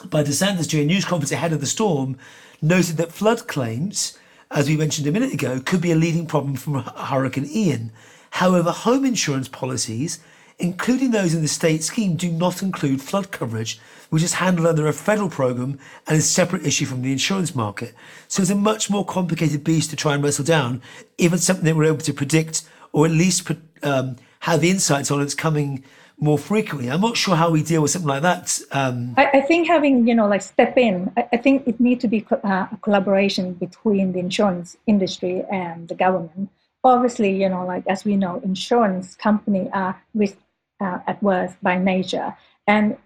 [0.05, 2.17] by DeSantis during a news conference ahead of the storm
[2.61, 4.17] noted that flood claims,
[4.51, 7.91] as we mentioned a minute ago, could be a leading problem from Hurricane Ian.
[8.31, 10.19] However, home insurance policies,
[10.57, 14.87] including those in the state scheme, do not include flood coverage, which is handled under
[14.87, 17.93] a federal program and is a separate issue from the insurance market.
[18.27, 20.81] So it's a much more complicated beast to try and wrestle down
[21.17, 23.49] if it's something that we're able to predict or at least
[23.83, 25.83] um, have insights on it's coming
[26.19, 26.91] more frequently.
[26.91, 28.59] I'm not sure how we deal with something like that.
[28.71, 32.01] Um, I, I, think having, you know, like step in, I, I think it needs
[32.01, 36.49] to be uh, a collaboration between the insurance industry and the government
[36.83, 40.37] obviously, you know, like as we know, insurance company are risk
[40.79, 42.35] uh, adverse by nature,
[42.67, 42.97] and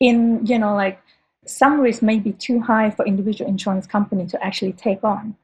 [0.00, 1.00] in you know, like
[1.46, 5.36] some risk may be too high for individual insurance company to actually take on,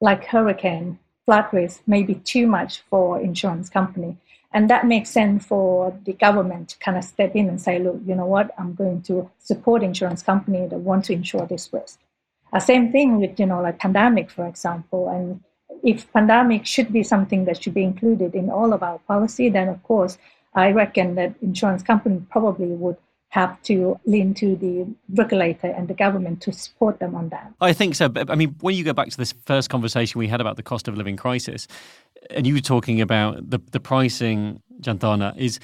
[0.00, 4.16] like hurricane, flood risk may be too much for insurance company.
[4.52, 8.00] And that makes sense for the government to kind of step in and say, look,
[8.06, 11.98] you know what, I'm going to support insurance company that want to insure this risk.
[12.52, 15.40] Uh, same thing with, you know, like pandemic, for example, and
[15.84, 19.68] if pandemic should be something that should be included in all of our policy, then
[19.68, 20.18] of course
[20.54, 22.96] I reckon that insurance company probably would
[23.28, 24.86] have to lean to the
[25.20, 27.52] regulator and the government to support them on that.
[27.60, 28.08] I think so.
[28.08, 30.62] But I mean, when you go back to this first conversation we had about the
[30.62, 31.66] cost of living crisis,
[32.30, 35.58] and you were talking about the, the pricing, Janthana, is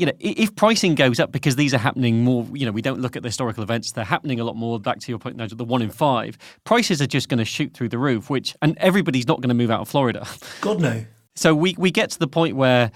[0.00, 3.00] you know, if pricing goes up because these are happening more, you know, we don't
[3.00, 4.80] look at the historical events, they're happening a lot more.
[4.80, 7.74] Back to your point, Nigel, the one in five, prices are just going to shoot
[7.74, 10.26] through the roof, which, and everybody's not going to move out of Florida.
[10.62, 11.04] God, no.
[11.34, 12.92] So we, we get to the point where,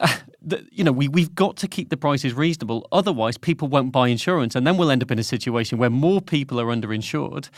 [0.00, 2.88] uh, the, you know, we, we've got to keep the prices reasonable.
[2.90, 4.56] Otherwise, people won't buy insurance.
[4.56, 7.50] And then we'll end up in a situation where more people are underinsured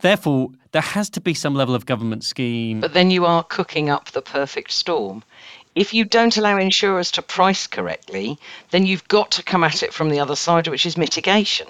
[0.00, 2.80] therefore, there has to be some level of government scheme.
[2.80, 5.24] But then you are cooking up the perfect storm.
[5.74, 8.38] If you don't allow insurers to price correctly,
[8.70, 11.68] then you've got to come at it from the other side, which is mitigation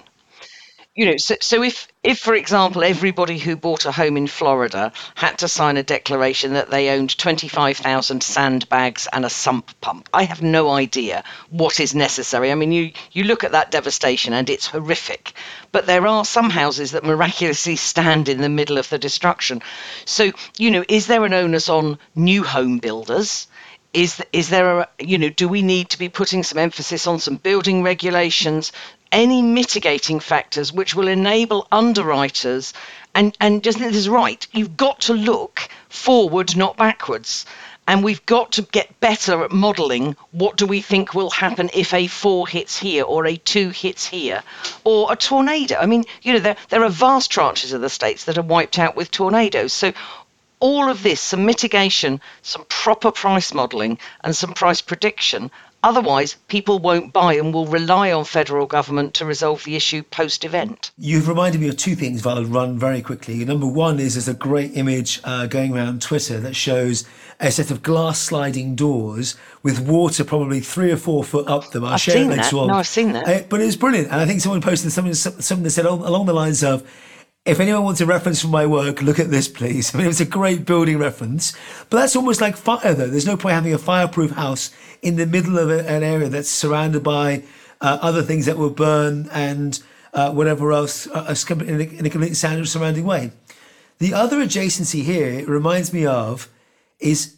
[0.99, 4.91] you know, so, so if, if, for example, everybody who bought a home in Florida
[5.15, 10.23] had to sign a declaration that they owned 25,000 sandbags and a sump pump, I
[10.23, 12.51] have no idea what is necessary.
[12.51, 15.31] I mean, you, you look at that devastation and it's horrific.
[15.71, 19.61] But there are some houses that miraculously stand in the middle of the destruction.
[20.03, 23.47] So, you know, is there an onus on new home builders?
[23.93, 27.19] Is is there a you know do we need to be putting some emphasis on
[27.19, 28.71] some building regulations
[29.11, 32.73] any mitigating factors which will enable underwriters
[33.15, 37.45] and and just this is right you've got to look forward not backwards
[37.89, 41.91] and we've got to get better at modelling what do we think will happen if
[41.91, 44.43] a four hits here or a two hits here
[44.83, 45.75] or a tornado.
[45.75, 48.77] I mean, you know, there, there are vast tranches of the states that are wiped
[48.77, 49.73] out with tornadoes.
[49.73, 49.93] So
[50.59, 56.79] all of this, some mitigation, some proper price modelling, and some price prediction Otherwise, people
[56.79, 60.91] won't buy and will rely on federal government to resolve the issue post event.
[60.97, 63.45] You've reminded me of two things, Val, run very quickly.
[63.45, 67.07] Number one is there's a great image uh, going around Twitter that shows
[67.39, 71.85] a set of glass sliding doors with water probably three or four foot up them.
[71.85, 72.67] I'll I've share it later on.
[72.67, 73.25] No, I've seen that.
[73.25, 74.09] Uh, but it was brilliant.
[74.09, 76.85] And I think someone posted something, something that said along the lines of,
[77.45, 79.93] if anyone wants a reference from my work, look at this, please.
[79.95, 81.53] I mean, it's a great building reference.
[81.89, 83.07] But that's almost like fire, though.
[83.07, 84.71] There's no point having a fireproof house
[85.01, 87.43] in the middle of a, an area that's surrounded by
[87.81, 89.81] uh, other things that will burn and
[90.13, 93.31] uh, whatever else uh, in, a, in a completely surrounding way.
[93.99, 96.49] The other adjacency here, it reminds me of,
[96.99, 97.35] is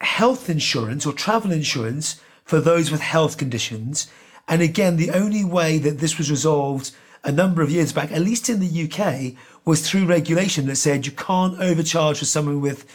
[0.00, 4.10] health insurance or travel insurance for those with health conditions.
[4.46, 6.92] And again, the only way that this was resolved
[7.24, 11.06] a number of years back, at least in the UK, was through regulation that said
[11.06, 12.86] you can't overcharge for someone with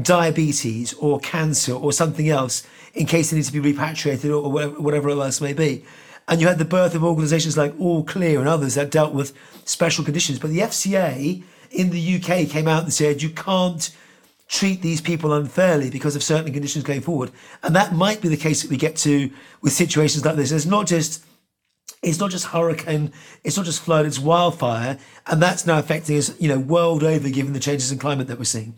[0.00, 5.10] diabetes or cancer or something else in case they need to be repatriated or whatever
[5.10, 5.84] else may be.
[6.28, 9.34] And you had the birth of organisations like All Clear and others that dealt with
[9.64, 10.38] special conditions.
[10.38, 13.90] But the FCA in the UK came out and said you can't
[14.48, 17.30] treat these people unfairly because of certain conditions going forward.
[17.62, 19.30] And that might be the case that we get to
[19.62, 20.50] with situations like this.
[20.50, 21.24] It's not just
[22.02, 23.12] it's not just hurricane,
[23.44, 27.28] it's not just flood, it's wildfire, and that's now affecting us, you know, world over,
[27.28, 28.76] given the changes in climate that we're seeing.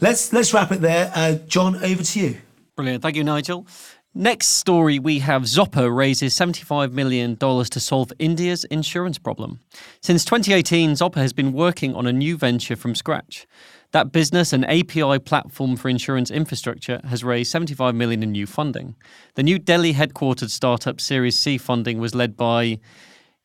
[0.00, 1.12] Let's let's wrap it there.
[1.14, 2.38] Uh, John, over to you.
[2.76, 3.66] Brilliant, thank you, Nigel.
[4.14, 9.60] Next story, we have Zopper raises $75 million to solve India's insurance problem.
[10.02, 13.46] Since 2018, Zopper has been working on a new venture from scratch.
[13.92, 18.96] That business, an API platform for insurance infrastructure, has raised 75 million in new funding.
[19.34, 22.78] The new Delhi headquartered startup Series C funding was led by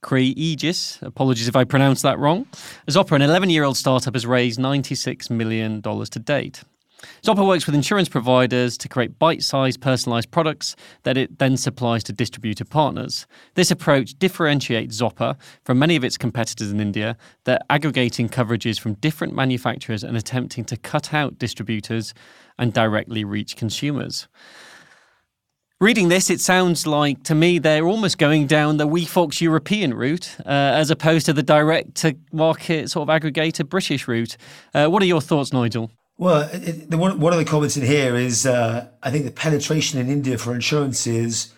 [0.03, 1.01] Creaegis.
[1.01, 2.47] Apologies if I pronounced that wrong.
[2.89, 6.63] Zopper, an 11 year old startup, has raised $96 million to date.
[7.23, 12.03] Zopper works with insurance providers to create bite sized personalized products that it then supplies
[12.05, 13.27] to distributor partners.
[13.53, 18.79] This approach differentiates Zopper from many of its competitors in India that are aggregating coverages
[18.79, 22.13] from different manufacturers and attempting to cut out distributors
[22.57, 24.27] and directly reach consumers.
[25.79, 30.35] Reading this, it sounds like to me they're almost going down the WeFox European route
[30.39, 34.37] uh, as opposed to the direct to market sort of aggregator British route.
[34.73, 35.91] Uh, what are your thoughts, Nigel?
[36.19, 39.31] Well, it, the, one, one of the comments in here is uh, I think the
[39.31, 41.53] penetration in India for insurance is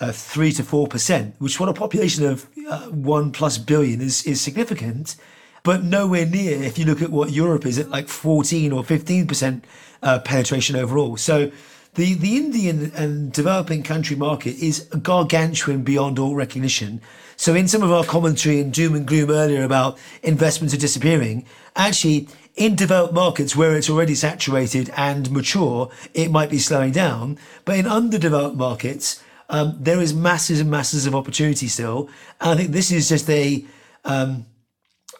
[0.00, 4.24] uh, three to four percent, which on a population of uh, one plus billion is
[4.24, 5.16] is significant,
[5.62, 9.26] but nowhere near if you look at what Europe is at like fourteen or fifteen
[9.26, 9.64] percent
[10.02, 11.18] uh, penetration overall.
[11.18, 11.50] So
[11.94, 17.02] the the Indian and developing country market is gargantuan beyond all recognition.
[17.36, 21.44] So in some of our commentary and doom and gloom earlier about investments are disappearing,
[21.76, 27.38] actually in developed markets where it's already saturated and mature, it might be slowing down.
[27.64, 32.10] But in underdeveloped markets, um, there is masses and masses of opportunity still.
[32.40, 33.64] And I think this is just a
[34.04, 34.44] um,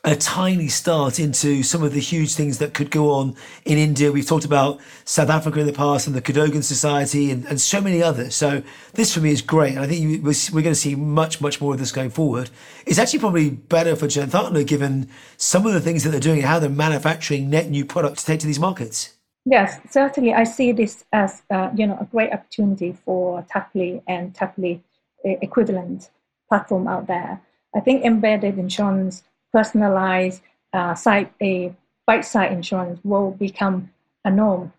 [0.05, 4.13] a tiny start into some of the huge things that could go on in India.
[4.13, 7.81] We've talked about South Africa in the past and the Cadogan Society and, and so
[7.81, 8.35] many others.
[8.35, 8.63] So
[8.95, 9.75] this for me is great.
[9.75, 12.51] And I think we're going to see much, much more of this going forward.
[12.87, 16.47] It's actually probably better for Janthana given some of the things that they're doing and
[16.47, 19.15] how they're manufacturing net new products to take to these markets.
[19.45, 20.35] Yes, certainly.
[20.35, 24.81] I see this as uh, you know a great opportunity for Tapoly and Tapoly
[25.25, 26.11] uh, equivalent
[26.49, 27.41] platform out there.
[27.75, 29.23] I think embedded insurance
[29.53, 30.43] personalized
[30.73, 30.95] uh,
[31.43, 31.75] a
[32.07, 33.91] bite side insurance will become
[34.25, 34.73] a norm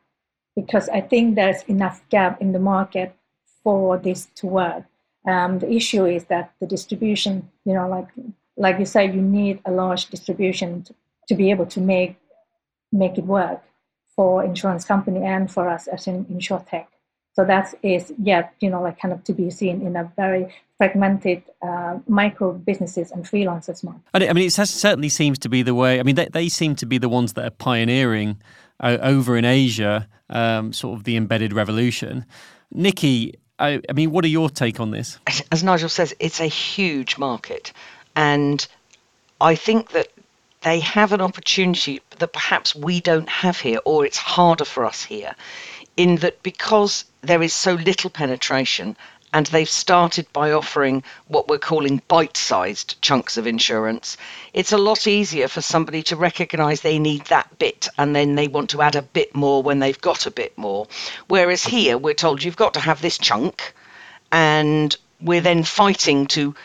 [0.56, 3.16] because I think there's enough gap in the market
[3.64, 4.84] for this to work.
[5.28, 8.08] Um, the issue is that the distribution, you know, like
[8.58, 10.94] like you say, you need a large distribution to,
[11.28, 12.18] to be able to make
[12.92, 13.64] make it work
[14.16, 16.88] for insurance company and for us as an insurtech.
[17.34, 20.54] So that is yet, you know, like kind of to be seen in a very
[20.78, 24.02] fragmented uh, micro businesses and freelancers market.
[24.14, 26.00] I mean, it certainly seems to be the way.
[26.00, 28.42] I mean, they, they seem to be the ones that are pioneering
[28.80, 32.26] uh, over in Asia, um, sort of the embedded revolution.
[32.72, 35.20] Nikki, I, I mean, what are your take on this?
[35.52, 37.74] As Nigel says, it's a huge market,
[38.16, 38.66] and
[39.42, 40.08] I think that
[40.62, 45.04] they have an opportunity that perhaps we don't have here, or it's harder for us
[45.04, 45.36] here,
[46.00, 48.96] in that because there is so little penetration
[49.34, 54.16] and they've started by offering what we're calling bite sized chunks of insurance,
[54.54, 58.48] it's a lot easier for somebody to recognize they need that bit and then they
[58.48, 60.88] want to add a bit more when they've got a bit more.
[61.28, 63.74] Whereas here, we're told you've got to have this chunk,
[64.32, 66.56] and we're then fighting to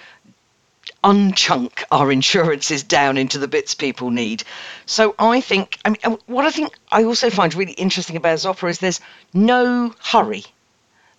[1.04, 4.42] unchunk our insurances down into the bits people need.
[4.86, 8.68] So I think, I mean, what I think I also find really interesting about Zopper
[8.68, 9.00] is there's
[9.34, 10.44] no hurry.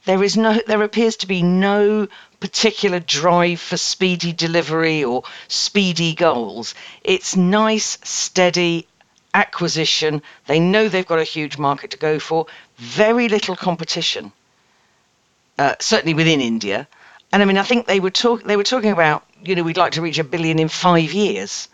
[0.05, 2.07] There is no, there appears to be no
[2.39, 6.73] particular drive for speedy delivery or speedy goals.
[7.03, 8.87] It's nice, steady
[9.33, 10.21] acquisition.
[10.47, 12.47] They know they've got a huge market to go for.
[12.77, 14.31] Very little competition,
[15.59, 16.87] uh, certainly within India.
[17.35, 19.75] And I mean, I think they were talk they were talking about, you know, we'd
[19.75, 21.67] like to reach a billion in five years,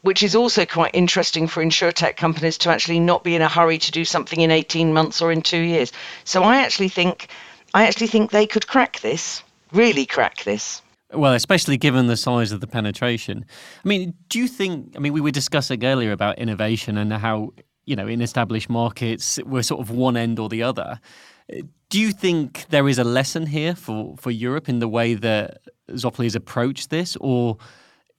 [0.00, 3.76] which is also quite interesting for insurtech companies to actually not be in a hurry
[3.76, 5.92] to do something in 18 months or in two years.
[6.24, 7.28] So I actually think,
[7.74, 10.80] I actually think they could crack this, really crack this.
[11.12, 13.44] Well, especially given the size of the penetration.
[13.84, 14.94] I mean, do you think?
[14.96, 17.52] I mean, we were discussing earlier about innovation and how
[17.84, 21.00] you know in established markets we're sort of one end or the other.
[21.88, 25.58] Do you think there is a lesson here for, for Europe in the way that
[25.96, 27.58] Zopper has approached this, or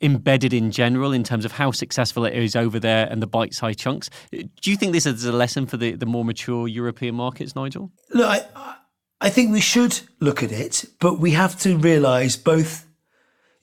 [0.01, 3.53] embedded in general in terms of how successful it is over there and the bite
[3.53, 4.09] sized chunks?
[4.31, 7.91] Do you think this is a lesson for the, the more mature European markets, Nigel?
[8.11, 8.75] Look, I,
[9.19, 12.85] I think we should look at it, but we have to realise both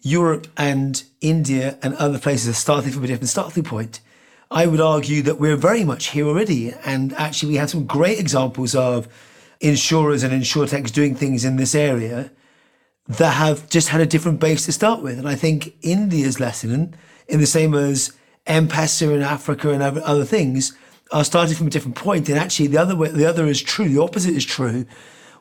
[0.00, 4.00] Europe and India and other places are starting from a different starting point.
[4.50, 8.18] I would argue that we're very much here already, and actually, we have some great
[8.18, 9.08] examples of
[9.60, 12.30] insurers and insurtechs doing things in this area
[13.06, 15.18] that have just had a different base to start with.
[15.18, 16.94] And I think India's lesson,
[17.28, 18.12] in the same as
[18.46, 20.76] M-Pesa in Africa and other things,
[21.12, 22.28] are starting from a different point.
[22.28, 23.88] And actually, the other way, the other is true.
[23.88, 24.86] The opposite is true.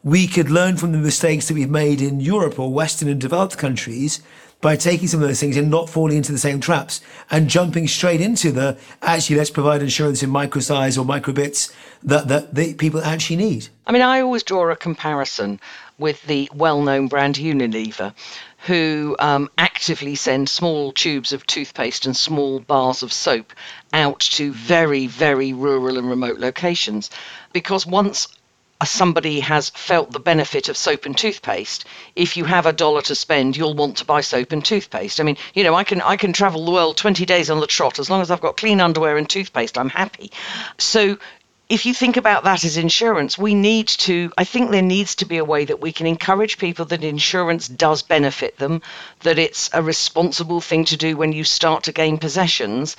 [0.03, 3.57] We could learn from the mistakes that we've made in Europe or Western and developed
[3.57, 4.21] countries
[4.63, 7.85] by taking some of those things and not falling into the same traps and jumping
[7.85, 12.55] straight into the actually let's provide insurance in micro size or micro bits that, that
[12.55, 13.67] the people actually need.
[13.85, 15.59] I mean, I always draw a comparison
[15.99, 18.13] with the well known brand Unilever,
[18.65, 23.51] who um, actively send small tubes of toothpaste and small bars of soap
[23.91, 27.09] out to very, very rural and remote locations.
[27.51, 28.29] Because once
[28.83, 31.85] somebody has felt the benefit of soap and toothpaste.
[32.15, 35.19] If you have a dollar to spend you'll want to buy soap and toothpaste.
[35.19, 37.67] I mean you know i can i can travel the world 20 days on the
[37.67, 37.99] trot.
[37.99, 40.31] As long as i've got clean underwear and toothpaste i'm happy.
[40.77, 41.17] So
[41.69, 45.25] if you think about that as insurance, we need to, I think there needs to
[45.25, 48.81] be a way that we can encourage people that insurance does benefit them,
[49.21, 52.97] that it's a responsible thing to do when you start to gain possessions.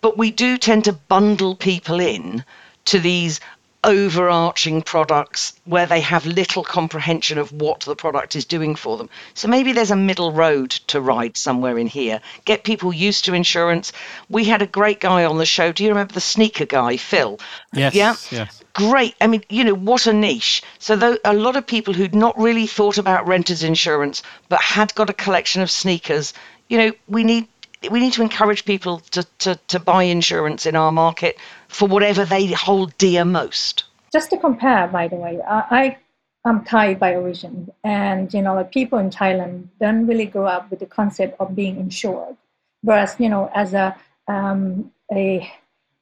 [0.00, 2.44] But we do tend to bundle people in
[2.86, 3.40] to these
[3.84, 9.10] overarching products where they have little comprehension of what the product is doing for them.
[9.34, 12.20] So maybe there's a middle road to ride somewhere in here.
[12.44, 13.92] Get people used to insurance.
[14.30, 15.72] We had a great guy on the show.
[15.72, 17.40] Do you remember the sneaker guy, Phil?
[17.72, 17.94] Yes.
[17.94, 18.14] Yeah.
[18.30, 18.62] Yes.
[18.72, 19.14] Great.
[19.20, 20.62] I mean, you know, what a niche.
[20.78, 24.94] So though a lot of people who'd not really thought about renters insurance but had
[24.94, 26.34] got a collection of sneakers,
[26.68, 27.48] you know, we need
[27.90, 31.36] we need to encourage people to, to, to buy insurance in our market
[31.68, 33.84] for whatever they hold dear most.
[34.12, 35.96] Just to compare, by the way, I,
[36.44, 40.70] I'm Thai by origin, and you know, like people in Thailand don't really grow up
[40.70, 42.36] with the concept of being insured.
[42.82, 43.96] Whereas, you know, as a
[44.28, 45.50] um, a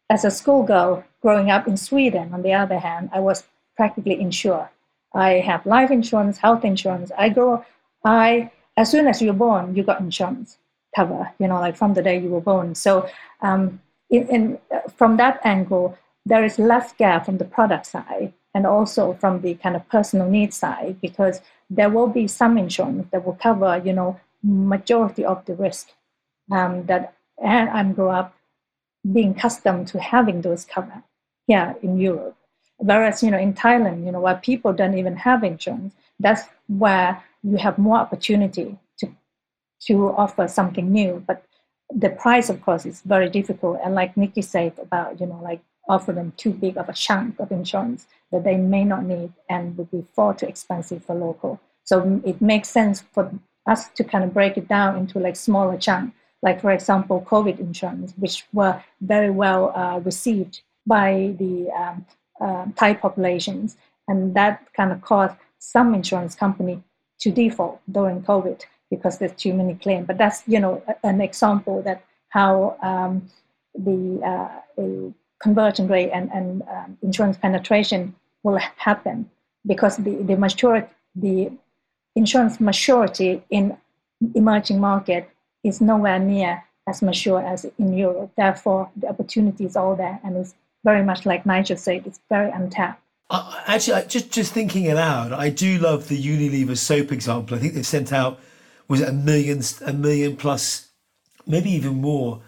[0.09, 3.45] as a schoolgirl growing up in Sweden, on the other hand, I was
[3.77, 4.69] practically insured.
[5.15, 7.13] I have life insurance, health insurance.
[7.17, 7.65] I go,
[8.05, 10.57] I as soon as you're born, you got insurance
[10.95, 11.31] cover.
[11.39, 12.75] You know, like from the day you were born.
[12.75, 13.09] So
[13.43, 13.81] um,
[14.11, 14.59] in, in,
[14.97, 19.55] from that angle, there is less gap from the product side and also from the
[19.55, 23.93] kind of personal needs side because there will be some insurance that will cover, you
[23.93, 25.91] know, majority of the risk
[26.51, 28.35] um, that and I'm grew up
[29.13, 31.03] being accustomed to having those cover
[31.47, 32.37] here in Europe.
[32.77, 37.23] Whereas, you know, in Thailand, you know, where people don't even have insurance, that's where
[37.43, 38.79] you have more opportunity
[39.87, 41.23] to offer something new.
[41.27, 41.45] But
[41.93, 43.81] the price, of course, is very difficult.
[43.85, 47.41] And like Nikki said about, you know, like offer them too big of a chunk
[47.41, 51.61] of insurance that they may not need and would be far too expensive for local.
[51.85, 53.33] So it makes sense for
[53.67, 57.59] us to kind of break it down into like smaller chunk, like for example, COVID
[57.59, 62.07] insurance, which were very well uh, received by the um,
[62.41, 63.77] uh, Thai populations,
[64.09, 66.83] and that kind of caused some insurance company
[67.19, 70.07] to default during COVID because there's too many claims.
[70.07, 73.29] But that's you know an example that how um,
[73.75, 75.11] the uh,
[75.41, 79.31] conversion rate and, and um, insurance penetration will happen
[79.67, 81.51] because the the maturity the
[82.17, 83.77] insurance maturity in
[84.35, 85.29] emerging market
[85.65, 88.31] is nowhere near as mature as in Europe.
[88.37, 92.51] Therefore, the opportunity is all there, and it's very much like Nigel said, it's very
[92.51, 93.03] untapped.
[93.29, 97.57] Uh, actually, just just thinking out, I do love the Unilever soap example.
[97.57, 98.41] I think they've sent out
[98.91, 100.89] was it a million, a million plus,
[101.47, 102.43] maybe even more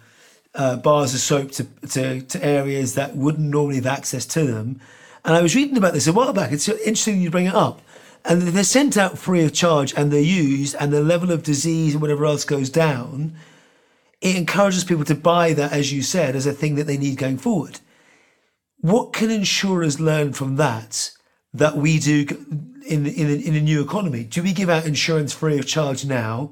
[0.53, 4.79] uh, bars of soap to, to to areas that wouldn't normally have access to them.
[5.23, 6.51] And I was reading about this a while back.
[6.51, 7.81] It's interesting you bring it up.
[8.25, 11.93] And they're sent out free of charge, and they're used, and the level of disease
[11.93, 13.35] and whatever else goes down.
[14.19, 17.17] It encourages people to buy that, as you said, as a thing that they need
[17.17, 17.79] going forward.
[18.79, 21.11] What can insurers learn from that
[21.53, 22.25] that we do
[22.85, 24.23] in in in a new economy?
[24.23, 26.51] Do we give out insurance free of charge now,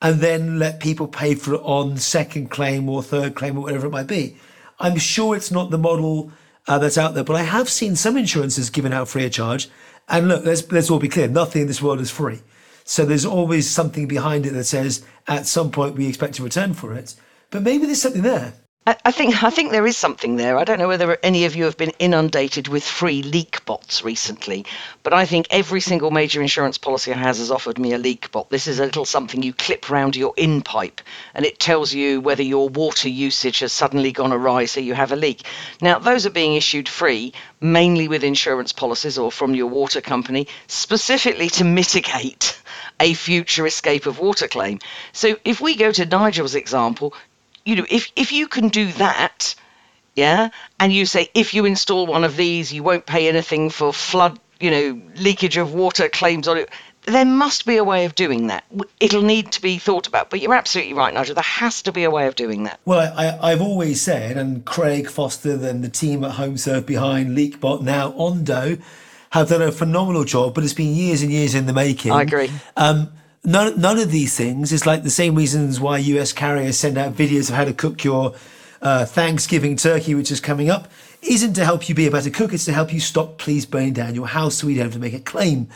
[0.00, 3.86] and then let people pay for it on second claim or third claim or whatever
[3.86, 4.36] it might be?
[4.78, 6.32] I'm sure it's not the model
[6.66, 9.68] uh, that's out there, but I have seen some insurances given out free of charge.
[10.08, 12.40] And look, let's let's all be clear: nothing in this world is free.
[12.84, 16.74] So there's always something behind it that says at some point we expect a return
[16.74, 17.14] for it.
[17.50, 18.54] But maybe there's something there.
[18.86, 20.58] I, think I think there is something there.
[20.58, 24.66] I don't know whether any of you have been inundated with free leak bots recently,
[25.02, 28.30] but I think every single major insurance policy I has has offered me a leak
[28.30, 28.50] bot.
[28.50, 31.00] This is a little something you clip round your in pipe,
[31.32, 35.12] and it tells you whether your water usage has suddenly gone awry, so you have
[35.12, 35.46] a leak.
[35.80, 37.32] Now those are being issued free,
[37.62, 42.60] mainly with insurance policies or from your water company, specifically to mitigate
[43.00, 44.78] a future escape of water claim.
[45.12, 47.14] So if we go to Nigel's example,
[47.64, 49.54] you know, if if you can do that,
[50.14, 53.92] yeah, and you say if you install one of these, you won't pay anything for
[53.92, 56.70] flood, you know, leakage of water claims on it.
[57.06, 58.64] There must be a way of doing that.
[58.98, 60.30] It'll need to be thought about.
[60.30, 61.34] But you're absolutely right, Nigel.
[61.34, 62.80] There has to be a way of doing that.
[62.86, 67.82] Well, I, have always said, and Craig Foster and the team at HomeServe behind LeakBot,
[67.82, 68.78] now Ondo,
[69.32, 72.12] have done a phenomenal job, but it's been years and years in the making.
[72.12, 72.50] I agree.
[72.74, 73.12] Um,
[73.44, 77.14] none, none of these things is like the same reasons why US carriers send out
[77.14, 78.34] videos of how to cook your
[78.82, 80.90] uh, Thanksgiving turkey, which is coming up,
[81.22, 82.52] isn't to help you be a better cook.
[82.52, 84.98] It's to help you stop please burning down your house so we don't have to
[84.98, 85.68] make a claim.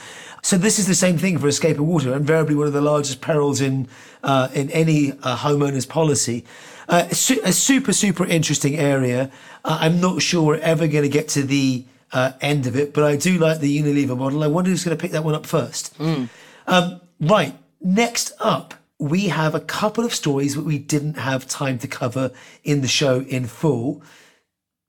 [0.43, 3.21] So this is the same thing for escape of water, invariably one of the largest
[3.21, 3.89] perils in
[4.23, 6.45] uh, in any uh, homeowner's policy.
[6.89, 9.31] Uh, a, su- a, super super interesting area.
[9.65, 12.95] Uh, I'm not sure we're ever going to get to the uh, end of it,
[12.95, 14.43] but I do like the Unilever model.
[14.43, 15.97] I wonder who's going to pick that one up first.
[15.99, 16.29] Mm.
[16.67, 21.79] Um, Right, next up, we have a couple of stories that we didn't have time
[21.81, 22.31] to cover
[22.63, 24.03] in the show in full.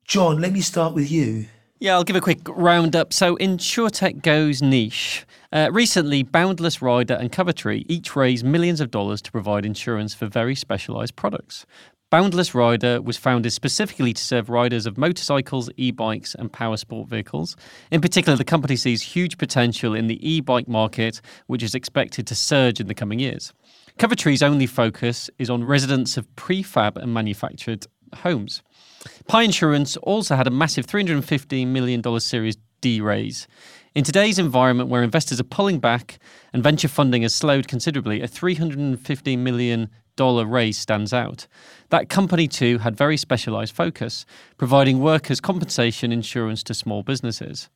[0.05, 1.47] John, let me start with you.
[1.79, 3.13] Yeah, I'll give a quick roundup.
[3.13, 5.25] So, Insurtech goes niche.
[5.51, 10.27] Uh, recently, Boundless Rider and Covertree each raised millions of dollars to provide insurance for
[10.27, 11.65] very specialized products.
[12.11, 17.07] Boundless Rider was founded specifically to serve riders of motorcycles, e bikes, and power sport
[17.07, 17.55] vehicles.
[17.91, 22.25] In particular, the company sees huge potential in the e bike market, which is expected
[22.25, 23.53] to surge in the coming years.
[23.99, 27.85] Covertree's only focus is on residents of prefab and manufactured
[28.15, 28.63] homes.
[29.27, 33.47] Pie Insurance also had a massive $315 million Series D raise.
[33.93, 36.17] In today's environment where investors are pulling back
[36.53, 39.89] and venture funding has slowed considerably, a $315 million
[40.27, 41.47] raise stands out.
[41.89, 44.25] That company too had very specialised focus,
[44.57, 47.69] providing workers' compensation insurance to small businesses.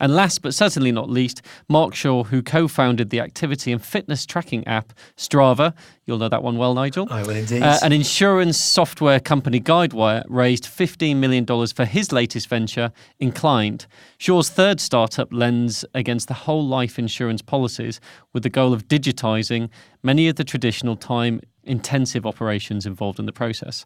[0.00, 4.26] And last but certainly not least, Mark Shaw, who co founded the activity and fitness
[4.26, 5.74] tracking app Strava.
[6.04, 7.06] You'll know that one well, Nigel.
[7.10, 7.62] I will indeed.
[7.62, 12.90] Uh, an insurance software company, Guidewire, raised $15 million for his latest venture,
[13.20, 13.86] Inclined.
[14.18, 18.00] Shaw's third startup lends against the whole life insurance policies
[18.32, 19.68] with the goal of digitising
[20.02, 23.84] many of the traditional time intensive operations involved in the process.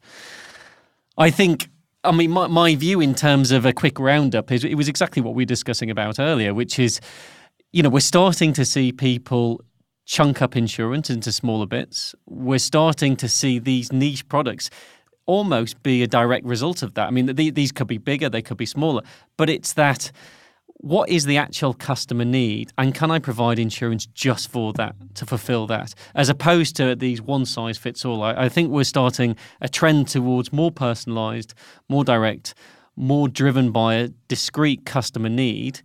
[1.19, 1.69] I think
[2.07, 5.21] I mean, my, my view in terms of a quick roundup is it was exactly
[5.21, 7.01] what we were discussing about earlier, which is,
[7.73, 9.61] you know, we're starting to see people
[10.05, 12.15] chunk up insurance into smaller bits.
[12.27, 14.71] We're starting to see these niche products
[15.27, 17.09] almost be a direct result of that.
[17.09, 19.03] I mean, these could be bigger, they could be smaller,
[19.37, 20.13] but it's that
[20.79, 25.27] what is the actual customer need and can I provide insurance just for that to
[25.27, 25.95] fulfill that?
[26.15, 30.09] As opposed to these one size fits all I, I, think we're starting a trend
[30.09, 31.55] towards more personalized
[31.89, 32.55] more direct
[32.95, 35.81] more driven by a discrete customer need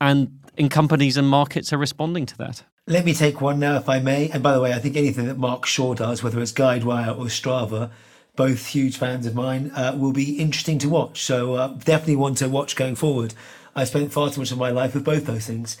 [0.00, 2.62] and in companies and markets are responding to that.
[2.86, 4.28] Let me take one now if I may.
[4.28, 7.24] And by the way I think anything that Mark Shaw does whether it's Guidewire or
[7.24, 7.90] Strava
[8.36, 11.22] both huge fans of mine uh, will be interesting to watch.
[11.22, 13.32] So uh, definitely want to watch going forward
[13.74, 15.76] I spent far too much of my life with both those things.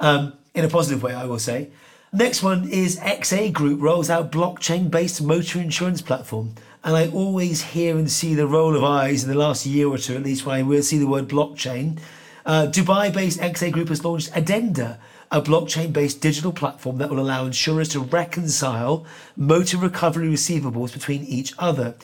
[0.00, 1.70] Um, in a positive way, I will say.
[2.12, 6.54] Next one is XA Group rolls out blockchain based motor insurance platform.
[6.84, 9.98] And I always hear and see the roll of eyes in the last year or
[9.98, 11.98] two, at least, when I will see the word blockchain.
[12.46, 17.18] Uh, Dubai based XA Group has launched Addenda, a blockchain based digital platform that will
[17.18, 19.04] allow insurers to reconcile
[19.36, 21.94] motor recovery receivables between each other.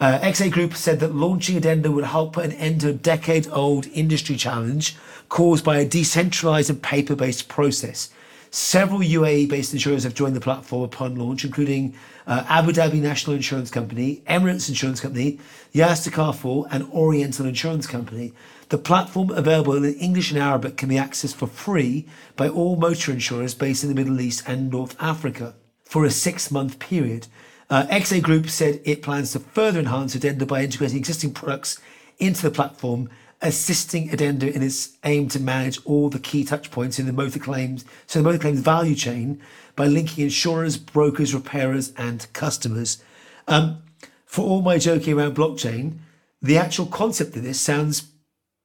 [0.00, 3.48] Uh, XA Group said that launching Addenda would help put an end to a decade
[3.50, 4.96] old industry challenge
[5.28, 8.10] caused by a decentralized and paper based process.
[8.50, 11.94] Several UAE based insurers have joined the platform upon launch, including
[12.26, 15.38] uh, Abu Dhabi National Insurance Company, Emirates Insurance Company,
[15.72, 18.32] Yas Takaful, and Oriental Insurance Company.
[18.70, 23.12] The platform, available in English and Arabic, can be accessed for free by all motor
[23.12, 27.26] insurers based in the Middle East and North Africa for a six month period.
[27.70, 31.78] Uh, XA Group said it plans to further enhance Addenda by integrating existing products
[32.18, 33.10] into the platform,
[33.42, 37.38] assisting Addenda in its aim to manage all the key touch points in the motor
[37.38, 39.40] claims, so the motor claims value chain
[39.76, 43.02] by linking insurers, brokers, repairers, and customers.
[43.46, 43.82] Um,
[44.24, 45.98] for all my joking around blockchain,
[46.40, 48.10] the actual concept of this sounds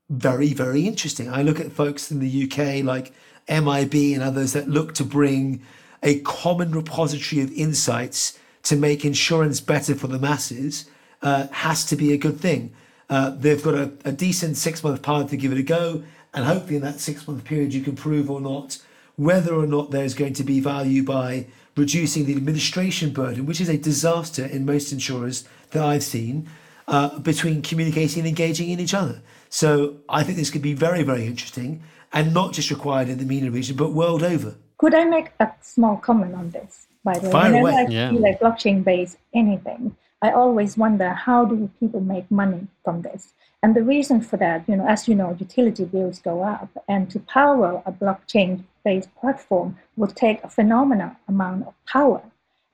[0.09, 1.29] very, very interesting.
[1.29, 3.13] I look at folks in the UK like
[3.49, 5.61] MIB and others that look to bring
[6.01, 10.89] a common repository of insights to make insurance better for the masses
[11.21, 12.73] uh, has to be a good thing.
[13.09, 16.03] Uh, they've got a, a decent six month path to give it a go,
[16.33, 18.79] and hopefully in that six month period you can prove or not
[19.15, 21.45] whether or not there's going to be value by
[21.75, 26.49] reducing the administration burden, which is a disaster in most insurers that I've seen,
[26.87, 29.21] uh, between communicating and engaging in each other.
[29.49, 33.25] So I think this could be very, very interesting and not just required in the
[33.25, 34.55] MENA region, but world over.
[34.77, 36.87] Could I make a small comment on this?
[37.03, 37.31] By the way.
[37.31, 37.85] Fire Whenever away.
[37.87, 38.09] I Yeah.
[38.11, 43.33] feel like blockchain based anything, I always wonder how do people make money from this?
[43.61, 47.09] And the reason for that, you know, as you know, utility bills go up, and
[47.11, 52.21] to power a blockchain based platform would take a phenomenal amount of power.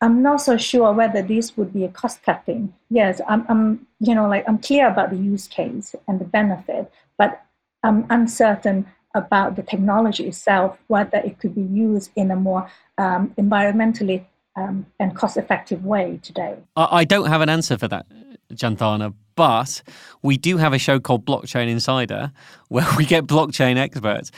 [0.01, 2.73] I'm not so sure whether this would be a cost cutting.
[2.89, 6.91] Yes, I'm, I'm, you know, like I'm clear about the use case and the benefit,
[7.17, 7.43] but
[7.83, 13.33] I'm uncertain about the technology itself, whether it could be used in a more um,
[13.37, 16.57] environmentally um, and cost-effective way today.
[16.75, 18.05] I, don't have an answer for that,
[18.53, 19.81] Janthana, but
[20.21, 22.31] we do have a show called Blockchain Insider
[22.67, 24.31] where we get blockchain experts.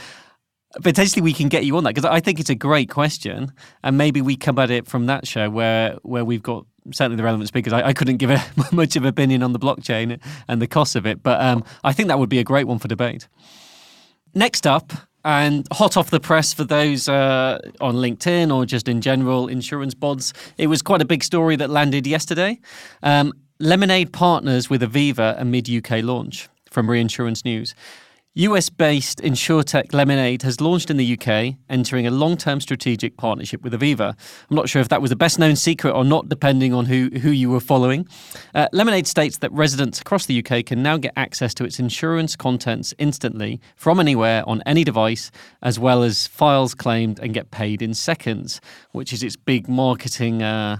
[0.84, 3.52] Potentially, we can get you on that because I think it's a great question,
[3.84, 7.24] and maybe we come at it from that show where where we've got certainly the
[7.24, 7.74] relevant speakers.
[7.74, 8.42] I, I couldn't give a,
[8.72, 12.08] much of opinion on the blockchain and the costs of it, but um, I think
[12.08, 13.28] that would be a great one for debate.
[14.34, 19.02] Next up, and hot off the press for those uh, on LinkedIn or just in
[19.02, 22.60] general, insurance bods, it was quite a big story that landed yesterday.
[23.04, 27.76] Um, Lemonade partners with Aviva amid UK launch from Reinsurance News.
[28.36, 33.62] US based insurtech Lemonade has launched in the UK, entering a long term strategic partnership
[33.62, 34.16] with Aviva.
[34.50, 37.10] I'm not sure if that was the best known secret or not, depending on who,
[37.22, 38.08] who you were following.
[38.56, 42.38] Uh, Lemonade states that residents across the UK can now get access to its insurance
[42.38, 45.30] contents instantly from anywhere on any device,
[45.62, 48.62] as well as files claimed and get paid in seconds,
[48.94, 50.42] which is its big marketing.
[50.42, 50.78] Uh,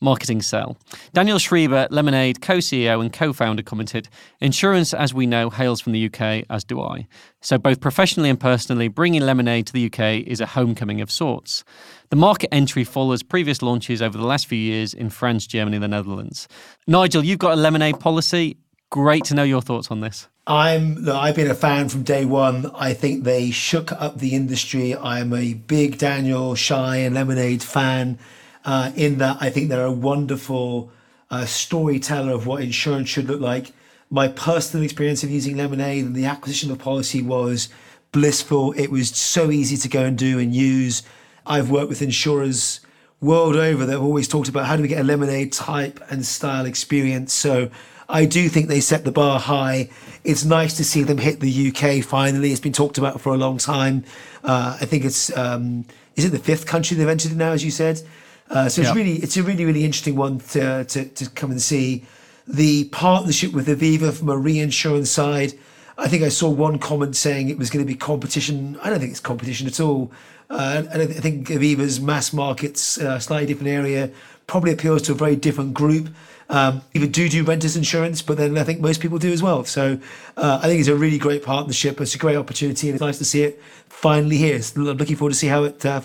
[0.00, 0.76] marketing sell.
[1.12, 4.08] Daniel Schreiber, Lemonade co CEO and co founder, commented
[4.40, 7.06] Insurance, as we know, hails from the UK, as do I.
[7.40, 11.64] So, both professionally and personally, bringing Lemonade to the UK is a homecoming of sorts.
[12.10, 15.84] The market entry follows previous launches over the last few years in France, Germany, and
[15.84, 16.48] the Netherlands.
[16.86, 18.56] Nigel, you've got a Lemonade policy.
[18.90, 20.28] Great to know your thoughts on this.
[20.46, 22.70] I'm look, I've been a fan from day one.
[22.72, 24.96] I think they shook up the industry.
[24.96, 28.18] I'm a big Daniel Shy and Lemonade fan.
[28.66, 30.90] Uh, in that, I think they're a wonderful
[31.30, 33.72] uh, storyteller of what insurance should look like.
[34.10, 37.68] My personal experience of using Lemonade and the acquisition of policy was
[38.10, 38.72] blissful.
[38.72, 41.04] It was so easy to go and do and use.
[41.46, 42.80] I've worked with insurers
[43.20, 46.26] world over that have always talked about how do we get a lemonade type and
[46.26, 47.32] style experience.
[47.32, 47.70] So
[48.08, 49.90] I do think they set the bar high.
[50.24, 52.50] It's nice to see them hit the UK finally.
[52.50, 54.04] It's been talked about for a long time.
[54.42, 55.84] Uh, I think it's um,
[56.16, 58.02] is it the fifth country they've entered now, as you said.
[58.50, 61.60] Uh, so it's really it's a really really interesting one to, to to come and
[61.60, 62.04] see.
[62.48, 65.54] The partnership with Aviva from a reinsurance side.
[65.98, 68.78] I think I saw one comment saying it was going to be competition.
[68.82, 70.12] I don't think it's competition at all.
[70.48, 74.10] Uh, and I think Aviva's mass markets, uh, slightly different area,
[74.46, 76.08] probably appeals to a very different group.
[76.48, 79.64] Um, even do do renters insurance, but then I think most people do as well.
[79.64, 79.98] So
[80.36, 82.00] uh, I think it's a really great partnership.
[82.00, 84.62] It's a great opportunity, and it's nice to see it finally here.
[84.62, 86.02] So I'm looking forward to see how it uh,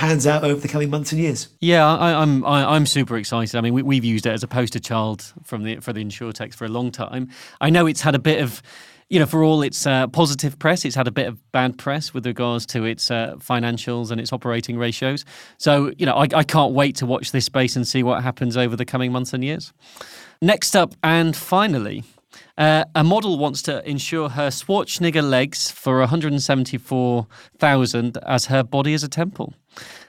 [0.00, 1.48] pans out over the coming months and years.
[1.60, 3.54] Yeah, I, I'm I, I'm super excited.
[3.54, 6.54] I mean, we, we've used it as a poster child from the for the insurtechs
[6.54, 7.28] for a long time.
[7.60, 8.62] I know it's had a bit of
[9.10, 12.14] you know, for all its uh, positive press, it's had a bit of bad press
[12.14, 15.26] with regards to its uh, financials and its operating ratios.
[15.58, 18.56] So, you know, I, I can't wait to watch this space and see what happens
[18.56, 19.72] over the coming months and years.
[20.40, 22.04] Next up, and finally,
[22.56, 29.02] uh, a model wants to insure her Schwarzenegger legs for 174,000 as her body is
[29.02, 29.54] a temple.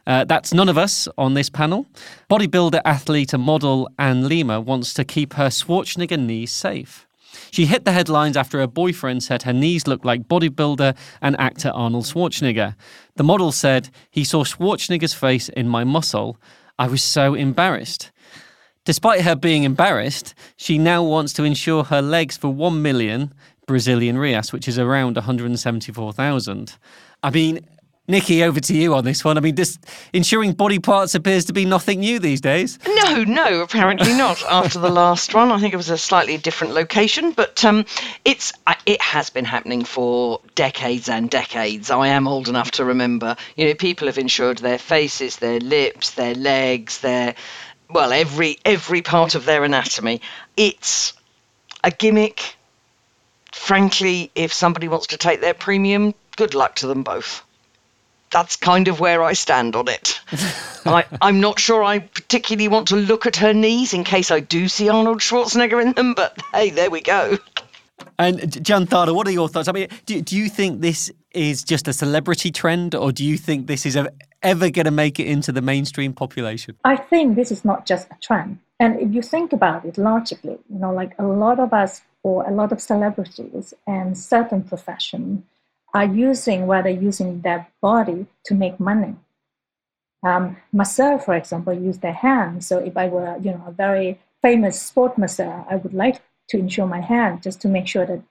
[0.05, 1.85] Uh, that's none of us on this panel.
[2.29, 7.07] Bodybuilder, athlete, and model Anne Lima wants to keep her Schwarzenegger knees safe.
[7.51, 11.69] She hit the headlines after her boyfriend said her knees looked like bodybuilder and actor
[11.69, 12.75] Arnold Schwarzenegger.
[13.15, 16.37] The model said, He saw Schwarzenegger's face in my muscle.
[16.77, 18.11] I was so embarrassed.
[18.83, 23.33] Despite her being embarrassed, she now wants to insure her legs for 1 million
[23.67, 26.77] Brazilian reais, which is around 174,000.
[27.23, 27.59] I mean,
[28.11, 29.37] Nikki, over to you on this one.
[29.37, 29.79] I mean, this
[30.11, 32.77] insuring body parts appears to be nothing new these days.
[32.85, 34.43] No, no, apparently not.
[34.49, 37.85] After the last one, I think it was a slightly different location, but um,
[38.25, 38.51] it's
[38.85, 41.89] it has been happening for decades and decades.
[41.89, 43.37] I am old enough to remember.
[43.55, 47.35] You know, people have insured their faces, their lips, their legs, their
[47.89, 50.21] well, every every part of their anatomy.
[50.57, 51.13] It's
[51.81, 52.55] a gimmick.
[53.53, 57.43] Frankly, if somebody wants to take their premium, good luck to them both
[58.31, 60.19] that's kind of where I stand on it.
[60.85, 64.39] I, am not sure I particularly want to look at her knees in case I
[64.39, 67.37] do see Arnold Schwarzenegger in them, but hey, there we go.
[68.17, 69.67] And Janthana, what are your thoughts?
[69.67, 73.37] I mean, do, do you think this is just a celebrity trend, or do you
[73.37, 74.11] think this is a,
[74.43, 76.75] ever going to make it into the mainstream population?
[76.83, 78.59] I think this is not just a trend.
[78.79, 82.47] And if you think about it logically, you know, like a lot of us or
[82.47, 85.43] a lot of celebrities and certain profession
[85.93, 89.15] are using what they're using their body to make money.
[90.23, 92.63] Um, masseur, for example, use their hand.
[92.63, 96.57] So if I were, you know, a very famous sport masseur, I would like to
[96.57, 98.21] insure my hand just to make sure that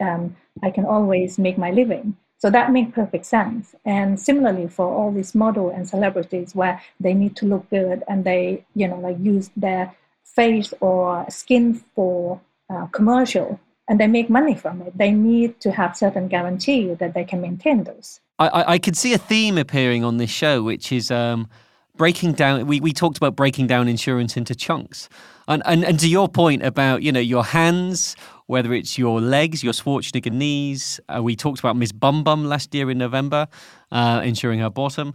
[0.00, 2.16] um, I can always make my living.
[2.38, 3.74] So that makes perfect sense.
[3.84, 8.24] And similarly for all these model and celebrities where they need to look good and
[8.24, 9.94] they, you know, like use their
[10.24, 14.96] face or skin for uh, commercial, and they make money from it.
[14.96, 18.20] They need to have certain guarantee that they can maintain those.
[18.38, 21.48] I, I could see a theme appearing on this show, which is um,
[21.96, 22.66] breaking down.
[22.66, 25.08] We, we talked about breaking down insurance into chunks,
[25.46, 28.16] and, and and to your point about you know your hands,
[28.46, 31.00] whether it's your legs, your Schwarzenegger knees.
[31.08, 33.46] Uh, we talked about Miss Bum Bum last year in November,
[33.90, 35.14] uh, insuring her bottom.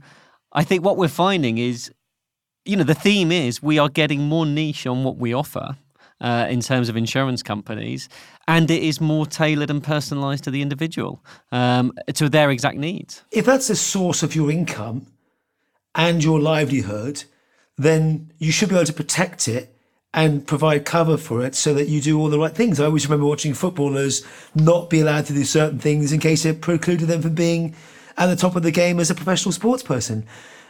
[0.53, 1.91] I think what we're finding is,
[2.65, 5.77] you know, the theme is we are getting more niche on what we offer
[6.21, 8.09] uh, in terms of insurance companies,
[8.47, 13.23] and it is more tailored and personalised to the individual, um, to their exact needs.
[13.31, 15.07] If that's the source of your income
[15.95, 17.23] and your livelihood,
[17.77, 19.73] then you should be able to protect it
[20.13, 22.79] and provide cover for it so that you do all the right things.
[22.79, 26.61] I always remember watching footballers not be allowed to do certain things in case it
[26.61, 27.75] precluded them from being
[28.17, 30.25] at the top of the game as a professional sports person.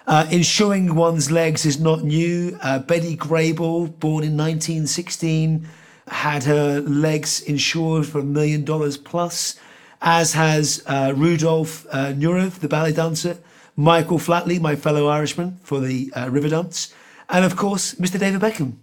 [0.08, 2.58] Uh, insuring one's legs is not new.
[2.62, 5.68] Uh, Betty Grable, born in 1916,
[6.08, 9.60] had her legs insured for a million dollars plus,
[10.01, 13.38] as has uh, Rudolf uh, Nureyev, the ballet dancer,
[13.76, 16.93] Michael Flatley, my fellow Irishman, for the uh, river dance,
[17.30, 18.18] and of course, Mr.
[18.18, 18.78] David Beckham.